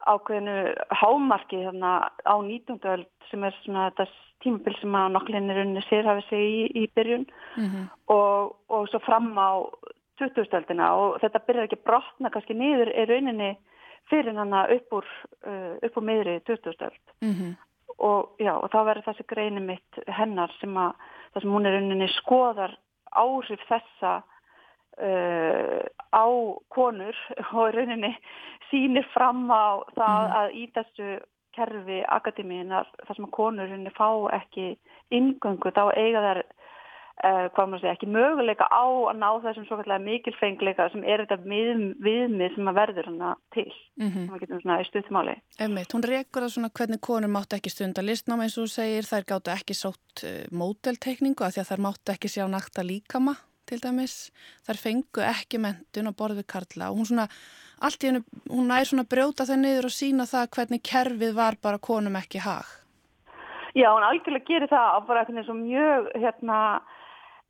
[0.07, 1.93] ákveðinu hámarki þarna
[2.27, 2.79] á 19.
[2.95, 4.07] öld sem er svona þetta
[4.43, 7.27] tímabil sem að nokklinni runni sér hafið sig í, í byrjun
[7.57, 7.91] mm -hmm.
[8.15, 9.63] og, og svo fram á
[10.19, 10.49] 20.
[10.59, 13.53] öldina og þetta byrjar ekki brotna kannski niður í rauninni
[14.11, 15.07] fyrir hann upp úr,
[15.47, 16.75] uh, upp úr miðri 20.
[16.89, 17.53] öld mm -hmm.
[17.99, 20.93] og já og þá verður þessi greini mitt hennar sem að
[21.33, 22.77] það sem hún er rauninni skoðar
[23.13, 24.23] áhrif þessa
[25.01, 25.81] Uh,
[26.13, 26.29] á
[26.69, 27.17] konur
[27.57, 28.13] og rauninni
[28.69, 30.35] sýnir fram á það mm.
[30.41, 31.13] að í þessu
[31.57, 34.75] kerfi akademíinar þar sem að konur rauninni fá ekki
[35.13, 39.79] ingöngu þá eiga þær uh, hvað maður segja ekki möguleika á að ná þessum svo
[39.81, 44.27] kallega mikilfengleika sem er þetta við, viðmið sem að verður hana til mm -hmm.
[44.27, 47.73] sem að getum svona í stuðmáli Emmeit, hún rekur að svona hvernig konur mátt ekki
[47.73, 51.85] stunda listnáma eins og segir þær gáttu ekki sótt uh, móteltekningu að því að þær
[51.89, 53.37] mátt ekki sjá nakta líkama
[53.69, 54.31] til dæmis,
[54.67, 57.27] þar fengu ekki mentun á borðu Karla og hún svona,
[57.83, 61.59] allt í hennu, hún nær svona brjóta það niður og sína það hvernig kerfið var
[61.63, 62.67] bara konum ekki hag.
[63.75, 66.57] Já, hún algjörlega gerir það á bara eitthvað eins og mjög, hérna,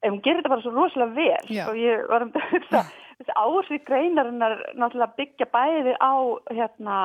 [0.07, 1.65] hún gerir þetta bara svo rosalega vel Já.
[1.69, 2.85] og ég var um þetta
[3.23, 6.15] þessi áherslu greinarinnar náttúrulega byggja bæði á,
[6.51, 6.97] hérna,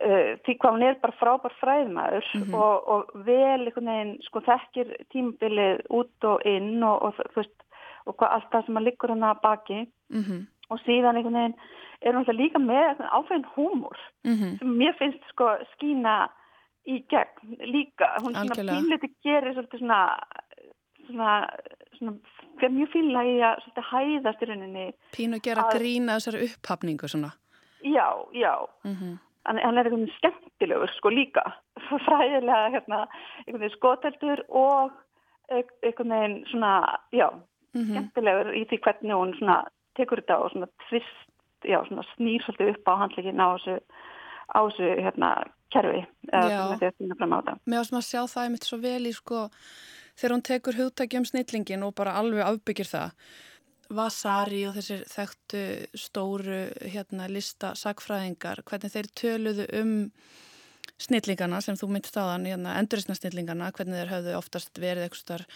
[0.00, 2.54] uh, því hvað hún er bara frábær fræðmaður mm -hmm.
[2.54, 7.58] og, og vel einhvern veginn, sko, þekkir tímabilið út og inn og, og þú veist,
[8.06, 10.40] og hvað allt það sem að liggur hann að baki mm -hmm.
[10.70, 11.58] og síðan einhvern veginn
[12.00, 14.58] er hann líka með áfæðin húmor mm -hmm.
[14.58, 16.28] sem mér finnst sko skína
[16.86, 20.18] í gegn líka hún svona pínleiti gerir svona
[21.06, 21.48] svona,
[21.98, 22.12] svona
[22.60, 24.86] fyrir mjög fíla í að svolítið hæðast í rauninni
[25.16, 27.32] Pínu gera að grína þessari upphafningu svona
[27.82, 29.18] Já, já mm -hmm.
[29.44, 31.44] hann, hann er einhvern veginn skemmtilegur sko líka,
[32.06, 33.06] fræðilega hérna,
[33.76, 34.92] skoteldur og
[35.48, 37.28] einhvern veginn svona, já,
[37.74, 37.90] mm -hmm.
[37.90, 39.58] skemmtilegur í því hvernig hún svona
[39.96, 41.18] tekur þetta og svona tvist,
[41.64, 43.76] já, svona snýr svolítið upp á handlegin á þessu,
[44.56, 45.30] á þessu hérna
[45.70, 46.02] kerfi.
[47.66, 49.48] Mér ást maður að sjá það einmitt svo vel í sko
[50.18, 53.10] þegar hún tekur hugtækjum snillingin og bara alveg afbyggir það
[53.90, 55.62] Vasari og þessir þekktu
[55.98, 56.60] stóru
[56.92, 59.94] hérna, lista sagfræðingar, hvernig þeir töluðu um
[61.00, 65.48] snillingana sem þú myndst aðan, hérna, endurisna snillingana, hvernig þeir höfðu oftast verið eitthvað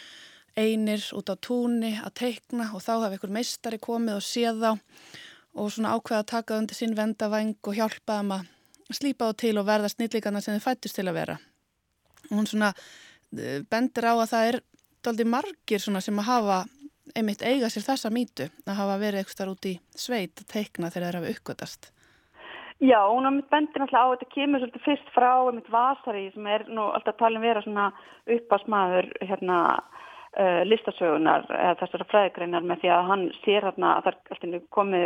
[0.56, 4.70] einir út á túnni að teikna og þá hafi einhver meistari komið og séð þá
[5.54, 9.56] og svona ákveða að taka undir sín vendavæng og hjálpa þeim að slípa þá til
[9.58, 11.36] og verða snillingana sem þeir fættist til að vera.
[12.30, 14.60] Og hún svona eh, bendir á að það er
[15.04, 16.64] doldi margir sem að hafa
[17.14, 21.10] einmitt eiga sér þessa mýtu að hafa verið eitthvað út í sveit að teikna þegar
[21.10, 21.90] er að uppgötast.
[22.82, 26.24] Já, hún har mitt bendir náttúrulega á að þetta kemur svolítið fyrst frá mitt Vasari
[26.34, 27.90] sem er nú alltaf talin vera svona
[28.34, 29.58] uppásmaður hérna
[30.66, 35.04] listasögunar eða þessara fræðigreinar með því að hann sér hérna að það er alltaf komið,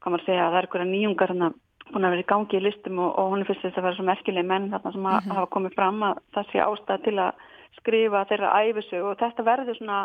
[0.00, 1.52] hvað maður segja, að það er eitthvað nýjungar hérna
[1.90, 3.98] hún har verið í gangi í listum og, og hún er fyrst þess að vera
[3.98, 5.34] svo merkileg menn þarna sem mm -hmm.
[5.34, 7.32] hafa komið fram að það sé ástæð til að
[7.78, 10.00] skrifa þeirra æfisög og þetta verður svona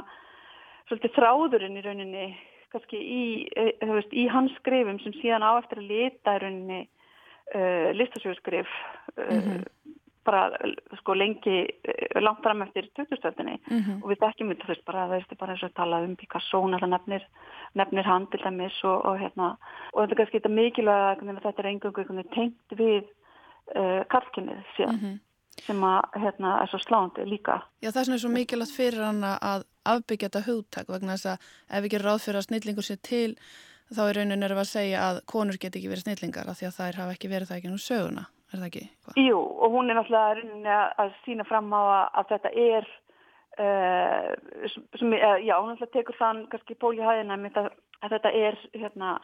[0.88, 2.26] svolítið þráðurinn í rauninni
[2.74, 3.24] kannski í,
[3.56, 6.82] eh, veist, í hans skrifum sem síðan á eftir að leta í rauninni
[7.56, 8.68] uh, listasjóðskrif
[9.18, 9.64] uh, mm -hmm.
[10.26, 10.45] Bara
[10.99, 11.57] sko lengi
[12.21, 14.03] langt fram eftir 2000-stöldinni mm -hmm.
[14.03, 17.28] og við þekkjum þetta fyrst bara það er bara eins og tala um Picasso nefnir,
[17.73, 19.57] nefnir hann til dæmis og, og, hérna,
[19.93, 23.03] og þetta er kannski þetta mikilvæg að þetta er engungu tengt við
[23.76, 25.19] uh, karlkinnið síðan mm -hmm
[25.63, 27.61] sem að hérna, er svo slándi líka.
[27.84, 31.47] Já það er svona svo mikilvægt fyrir hann að afbyggja þetta hugtak vegna þess að
[31.69, 33.32] ef við gerum ráð fyrir að snillingur sé til
[33.93, 36.78] þá er raunin er að segja að konur get ekki verið snillingar af því að
[36.80, 38.26] þær hafa ekki verið það ekki nú söguna,
[38.56, 38.86] er það ekki?
[39.06, 39.16] Hva?
[39.22, 42.91] Jú og hún er náttúrulega raunin að sína fram á að, að þetta er
[43.66, 44.30] uh,
[44.99, 48.64] sem, uh, já hún náttúrulega tekur þann kannski pól í hæðina að, að þetta er
[48.76, 49.18] hérna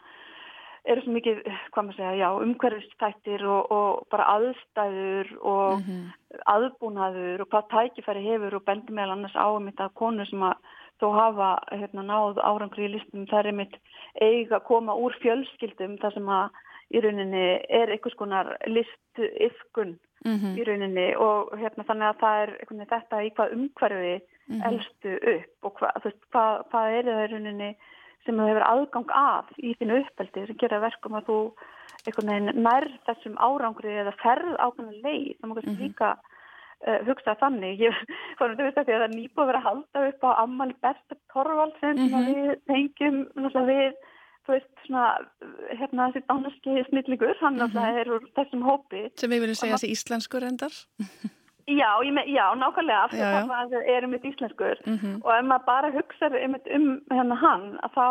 [0.90, 1.42] eru svo mikið,
[1.74, 6.40] hvað maður segja, já, umhverfistættir og, og bara aðstæður og mm -hmm.
[6.56, 10.58] aðbúnaður og hvað tækifæri hefur og bendur meðal annars á um þetta konu sem að
[11.02, 13.76] þó hafa hérna, náð árangri í listum, það er mitt
[14.22, 16.50] eiga að koma úr fjölskyldum þar sem að
[16.92, 20.58] í rauninni er einhvers konar listiðkun mm -hmm.
[20.60, 22.52] í rauninni og hérna þannig að það er
[22.94, 24.66] þetta í hvað umhverfi mm -hmm.
[24.70, 27.76] elstu upp og hvað, veist, hvað, hvað er það í rauninni
[28.26, 31.39] sem þú hefur aðgang af í þínu uppeldi sem gera verkum að þú
[32.66, 35.84] nær þessum árangri eða ferð ákveðna leið það má kannski -hmm.
[35.86, 36.10] líka
[36.88, 37.94] uh, hugsa þannig ég
[38.38, 42.08] fann að það er nýbúið að vera halda upp á Amal Berta Torvald sem mm
[42.08, 42.26] -hmm.
[42.28, 43.18] við tengjum
[43.68, 43.94] við
[44.52, 45.06] þú veist svona
[45.80, 47.99] hérna þessi dánarski snillingur hann mm -hmm.
[48.02, 50.74] er úr þessum hópi sem við viljum segja þessi íslenskur endar
[51.68, 55.16] Já, me, já, nákvæmlega af því að það er um eitt íslenskur mm -hmm.
[55.24, 58.08] og ef maður bara hugsa um hérna hann þá,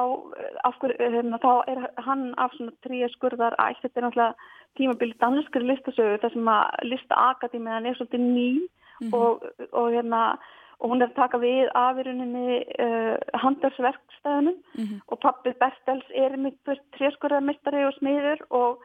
[0.65, 4.35] afhver, hérna, þá er hann af svona tríu skurðar ætt, þetta er náttúrulega
[4.79, 9.15] tímabili danskri listasögu þar sem að listaakadémiðan er svolítið ný mm -hmm.
[9.15, 10.39] og, og hérna
[10.81, 15.01] og hún er að taka við afiruninni uh, handelsverkstæðunum mm -hmm.
[15.07, 16.57] og pappið Bertels er með
[16.97, 18.81] trískurðarmistari og smiður og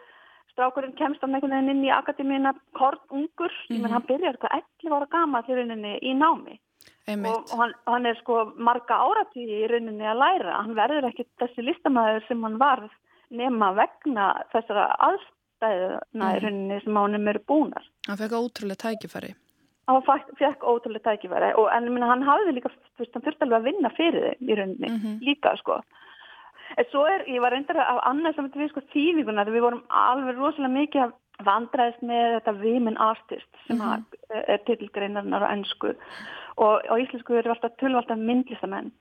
[0.52, 3.76] strákurinn kemst á einhvern veginn inn í akademíuna kort ungur, mm -hmm.
[3.76, 6.60] ég menn hann byrjar eitthvað 11 ára gama til rauninni í námi
[7.08, 11.28] og, og hann, hann er sko marga áratíði í rauninni að læra hann verður ekki
[11.42, 12.90] þessi listamæður sem hann var
[13.30, 16.36] nema vegna þessara aðstæðuna mm -hmm.
[16.36, 16.46] í mhm.
[16.46, 17.86] rauninni sem hann er búnar.
[18.08, 19.34] Hann fekk ótrúlega tækifæri.
[19.86, 20.02] Hann
[20.40, 24.24] fekk ótrúlega tækifæri og en minna, hann hafði líka, hann þurfti alveg að vinna fyrir
[24.26, 25.20] þið í rauninni mm -hmm.
[25.22, 25.82] líka sko
[26.78, 30.38] En svo er, ég var reyndar af annað sem við sko þýðinguna, við vorum alveg
[30.38, 31.14] rosalega mikið að
[31.46, 34.04] vandræðist með þetta Women Artist sem mm -hmm.
[34.48, 35.94] er tillgreinarnar á ennsku
[36.58, 38.92] og á íslensku eru alltaf tölvalda myndlistamenn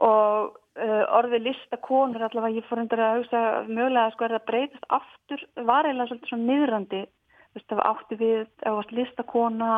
[0.00, 4.48] og uh, orðið listakonur allavega ég fór reyndar að hugsa mögulega að sko er það
[4.50, 5.40] breytast aftur,
[5.70, 7.02] var eiginlega svolítið svo niðrandi,
[7.56, 9.74] veist átti við, ef það varst listakona,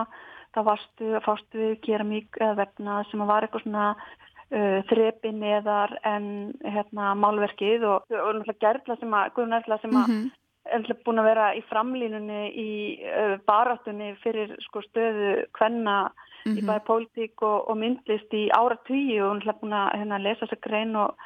[0.55, 6.27] það varstu, fástu við keramík eða vefna sem var eitthvað svona uh, þrepi neðar en
[6.63, 10.91] hérna, málverkið og, og náttúrulega gerðla sem að, Guðnarla sem að mm -hmm.
[10.95, 12.71] er búin að vera í framlínunni í
[13.11, 16.59] uh, barátunni fyrir sko, stöðu hvenna mm -hmm.
[16.59, 16.67] í mhm.
[16.69, 20.61] bæði pólitík og, og myndlist í ára tugi og náttúrulega búin að hérna, lesa sér
[20.61, 21.17] grein og,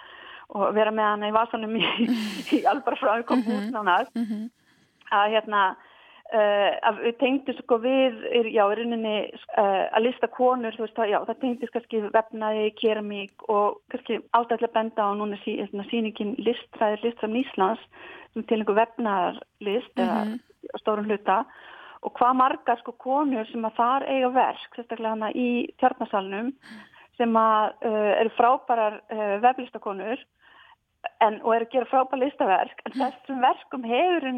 [0.48, 1.84] og vera með hana í vasanum í,
[2.56, 4.08] í albara frá að koma út nánar
[5.10, 5.76] að hérna
[6.28, 8.18] að við tengdum sko við
[8.52, 13.46] já, í rauninni uh, að lista konur þú veist, já, það tengdist kannski vefnaði, keramík
[13.48, 15.56] og kannski ástæðilega benda á núna sí,
[15.88, 17.86] síningin listræðir listræðin Íslands
[18.34, 20.38] sem til einhver vefnaðarlist mm -hmm.
[20.82, 21.46] stórum hluta
[22.02, 26.52] og hvað margar sko konur sem að þar eiga verk, sérstaklega hana í tjarnasalunum
[27.16, 30.18] sem að uh, eru frábærar uh, veflistakonur
[31.22, 34.28] en, og eru að gera frábæra listaverk en þessum verkum hefur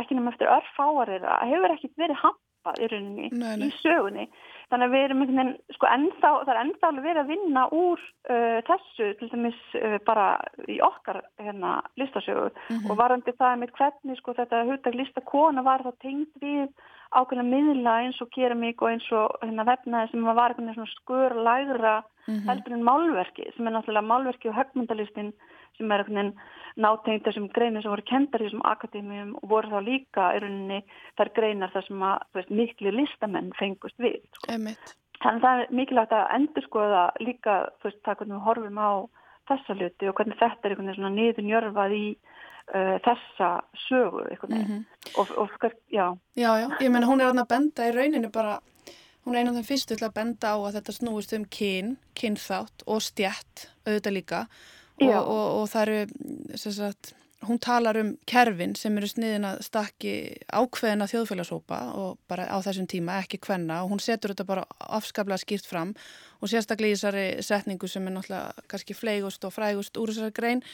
[0.00, 3.68] ekki nema eftir örfáarið hefur ekki verið hampað í rauninni nei, nei.
[3.68, 4.26] í sögunni
[4.70, 7.62] þannig að við erum einhvern veginn, sko ennþá, það er ennþá alveg verið að vinna
[7.76, 8.02] úr
[8.32, 10.26] uh, þessu til dæmis uh, bara
[10.72, 12.90] í okkar hérna listasögu mm -hmm.
[12.90, 16.68] og varandi það með hvernig sko þetta hugdag listakona var þá tengt við
[17.14, 20.96] ákveðna miðla eins og keramík og eins og hérna vefnaði sem var einhvern veginn svona
[20.96, 22.48] skur lægra mm -hmm.
[22.48, 25.32] heldur en málverki sem er náttúrulega málverki og högmyndalistin
[25.76, 26.04] sem er
[26.76, 30.80] nátengt þessum greinir sem voru kendar í þessum akadémium og voru þá líka í rauninni
[31.16, 34.18] þær greinar þar sem að veist, miklu listamenn fengust við.
[34.36, 34.58] Sko.
[35.22, 38.92] Þannig það er mikilvægt að endur skoða líka veist, það hvernig við horfum á
[39.48, 43.50] þessa hluti og hvernig þetta er einhvern veginn svona niðurnjörfað í uh, þessa
[43.86, 44.26] sögu.
[44.50, 44.86] Mm -hmm.
[45.16, 46.06] og, og, já.
[46.36, 48.60] já, já, ég menna hún er að benda í rauninu bara
[49.26, 51.96] Hún er eina af þeim fyrstu til að benda á að þetta snúist um kyn,
[52.14, 54.42] kynþátt og stjætt auðvitað líka
[55.02, 57.12] og, og, og það eru sagt,
[57.46, 60.12] hún talar um kerfin sem eru sniðin að stakki
[60.48, 65.42] ákveðina þjóðfélagsópa og bara á þessum tíma ekki hvenna og hún setur þetta bara afskaplega
[65.42, 65.94] skýrt fram.
[66.40, 70.64] Og sérstaklega í þessari setningu sem er náttúrulega kannski fleigust og frægust úr þessari grein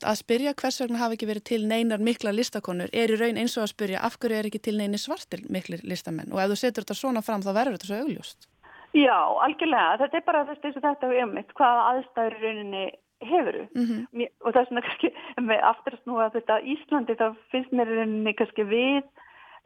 [0.00, 3.56] að spyrja hvers vegna hafi ekki verið til neinar mikla listakonur er í raun eins
[3.58, 6.32] og að spyrja af hverju er ekki til neini svartil miklir listamenn.
[6.32, 8.48] Og ef þú setur þetta svona fram þá verður þetta svo augljóst.
[8.96, 12.86] Já, algjörlega, þetta er bara þess að þetta er um mitt, hvaða aðstæður í rauninni
[13.20, 14.28] hefuru mm -hmm.
[14.40, 15.08] og það er svona kannski
[15.72, 19.02] aftur að snúa þetta Íslandi þá finnst mér einni kannski við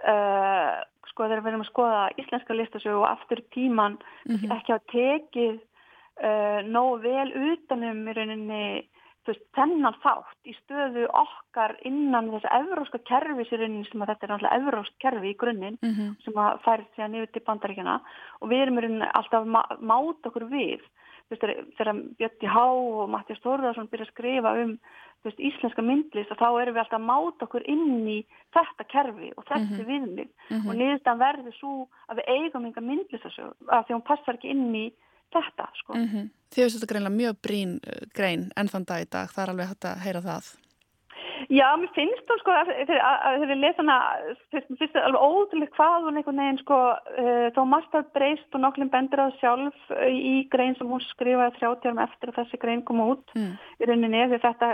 [0.09, 4.57] uh, sko þegar við erum að skoða íslenska listasögu og aftur tíman mm -hmm.
[4.57, 5.57] ekki að tekið
[6.27, 8.65] uh, nógu vel utanum í rauninni
[9.57, 14.27] þennan þátt í stöðu okkar innan þess að evróska kerfi sér rauninni sem að þetta
[14.27, 16.11] er náttúrulega evrósk kerfi í grunninn mm -hmm.
[16.25, 18.01] sem að færi sér niður til bandaríkjana
[18.41, 20.83] og við erum alltaf að máta okkur við
[21.41, 24.79] þegar Björn Há og Mattias Þorðarsson byrja að skrifa um
[25.25, 28.19] veist, íslenska myndlist og þá erum við alltaf að máta okkur inn í
[28.55, 29.89] þetta kerfi og þessi mm -hmm.
[29.91, 30.69] viðmið mm -hmm.
[30.69, 31.75] og niðurstaðan verður svo
[32.09, 34.87] að við eigum yngar myndlistasög að því hún passar ekki inn í
[35.35, 35.95] þetta sko.
[35.95, 36.31] Mm -hmm.
[36.53, 39.51] Þið veist þetta greinlega mjög brín uh, grein enn þann dag í dag, það er
[39.51, 40.64] alveg hægt að heyra það
[41.53, 43.97] Já, mér finnst þú sko að þegar ég lesa hana
[44.55, 47.61] fyrst, alveg ótrúlega hvað hún einhvern veginn sko uh, þá
[47.99, 52.03] að breyst og nokklum bendur á sjálf uh, í grein sem hún skrifaði 30 árum
[52.05, 53.51] eftir að þessi grein kom út mm.
[53.81, 54.71] í rauninni því þetta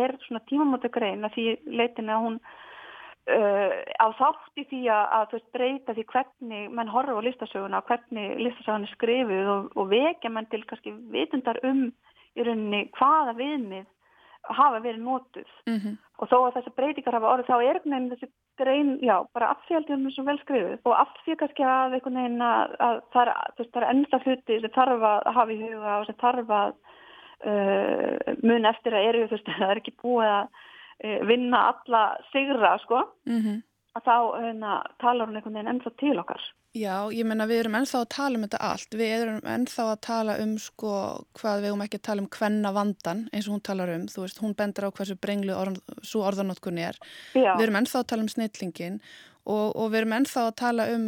[0.00, 1.46] er svona tímamóta grein að því
[1.80, 6.76] leitin að hún uh, á þátt í því að, að þú veist breyta því hvernig
[6.78, 10.94] mann horfa á listasöguna og hvernig listasöguna er skrifið og, og vekja mann til kannski
[11.14, 11.88] vitundar um
[12.34, 13.90] í rauninni hvaða viðmið
[14.48, 15.94] hafa verið nótuð mm -hmm.
[16.18, 19.50] og þó að þessi breytingar hafa orðið þá er einhvern veginn þessi grein, já, bara
[19.54, 23.32] affjaldjum sem vel skrifuð og affjald kannski að einhvern veginn að, að það
[23.76, 26.74] er, enda hluti sem þarf að hafa í huga og sem þarf að
[27.50, 30.46] uh, mun eftir að eru, þú veist, það er ekki búið að
[31.04, 33.62] uh, vinna alla sigra, sko mm -hmm.
[33.94, 36.44] Að þá uh, talar hún einhvern veginn ennþá til okkar.
[36.74, 40.00] Já, ég menna við erum ennþá að tala um þetta allt, við erum ennþá að
[40.02, 40.94] tala um sko
[41.38, 44.24] hvað við erum ekki að tala um hvenna vandan eins og hún talar um, þú
[44.24, 46.98] veist, hún bendur á hversu brenglu orð, svo orðanótkun er,
[47.30, 47.52] Já.
[47.54, 48.98] við erum ennþá að tala um snillingin
[49.44, 51.06] og, og við erum ennþá að tala um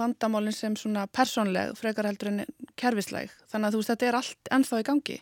[0.00, 2.46] vandamálinn sem svona persónleg, frekar heldur en
[2.80, 5.18] kervisleg, þannig að þú veist, þetta er allt ennþá í gangi.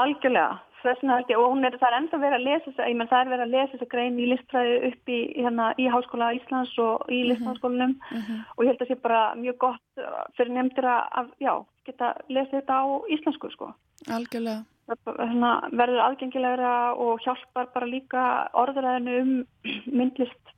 [0.00, 3.10] Algjörlega, þessna ekki og hún er, það er enda verið að lesa þess, ég menn
[3.10, 6.30] það er verið að lesa þess að grein í listfræði upp í, hérna, í Háskóla
[6.38, 7.30] Íslands og í mhm.
[7.30, 8.42] listfræðaskólinum mm -hmm.
[8.56, 11.54] og ég held að það sé bara mjög gott uh, fyrir nefndir að, já,
[11.86, 12.84] geta lesa þetta á
[13.16, 13.70] íslensku, sko.
[14.10, 14.64] Algjörlega.
[14.84, 19.32] Að verður aðgengilegra og hjálpar bara líka orðuræðinu um
[19.98, 20.52] myndlist,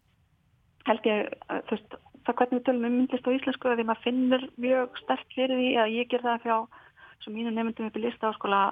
[0.87, 1.31] held ég,
[1.69, 1.95] þú veist,
[2.27, 5.71] það hvernig við tölum um myndlist á íslensku, því maður finnur mjög sterkt fyrir því
[5.83, 6.57] að ég ger það fjá,
[7.25, 8.63] sem mínu nefndum upp í listaháskóla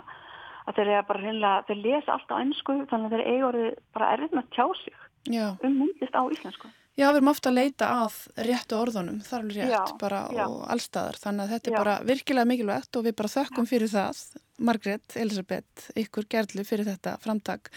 [0.65, 4.15] að þeir eru bara hreinlega, þeir lesa alltaf einsku þannig að þeir eiga orðið bara
[4.15, 4.97] erfið með að tjá sig
[5.35, 5.47] já.
[5.61, 6.71] um myndist á íslensku.
[6.95, 10.45] Já, við erum ofta að leita að réttu orðunum, það er rétt já, bara já.
[10.47, 14.21] og allstaðar, þannig að þetta er bara virkilega mikilvægt og við bara þökkum fyrir það,
[14.69, 17.73] Margret, Elisabeth, ykkur gerðlu fyrir þetta framtak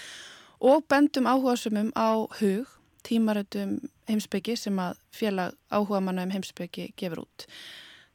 [0.62, 2.70] og bendum áhugasumum á hug,
[3.08, 7.48] tímaröndum heimsbyggi sem að félag áhuga manna um heimsbyggi gefur út.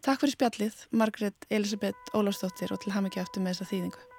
[0.06, 4.11] Takk fyrir spjallið, Margret, Elisabeth, Ólafsdóttir og til ham ekki aftur með þessa þýðingu.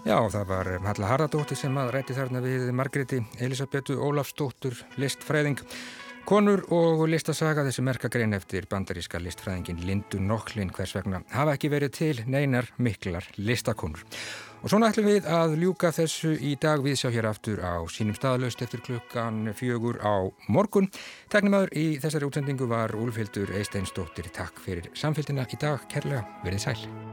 [0.00, 5.60] Já, það var Halla Harðardóttir sem að rætti þarna við Margreti Elisabethu Ólafsdóttur listfræðing.
[6.28, 11.92] Konur og listasaga þessi merkagrein eftir bandaríska listfræðingin Lindu Nokklin hvers vegna hafa ekki verið
[11.96, 14.04] til neinar miklar listakonur.
[14.60, 18.16] Og svona ætlum við að ljúka þessu í dag við sjá hér aftur á sínum
[18.16, 20.88] staðlaust eftir klukkan fjögur á morgun.
[21.32, 24.32] Teknimaður í þessari útsendingu var Úlfildur Eisteinsdóttir.
[24.32, 25.88] Takk fyrir samfélgina í dag.
[25.92, 27.09] Kærlega verið sæl.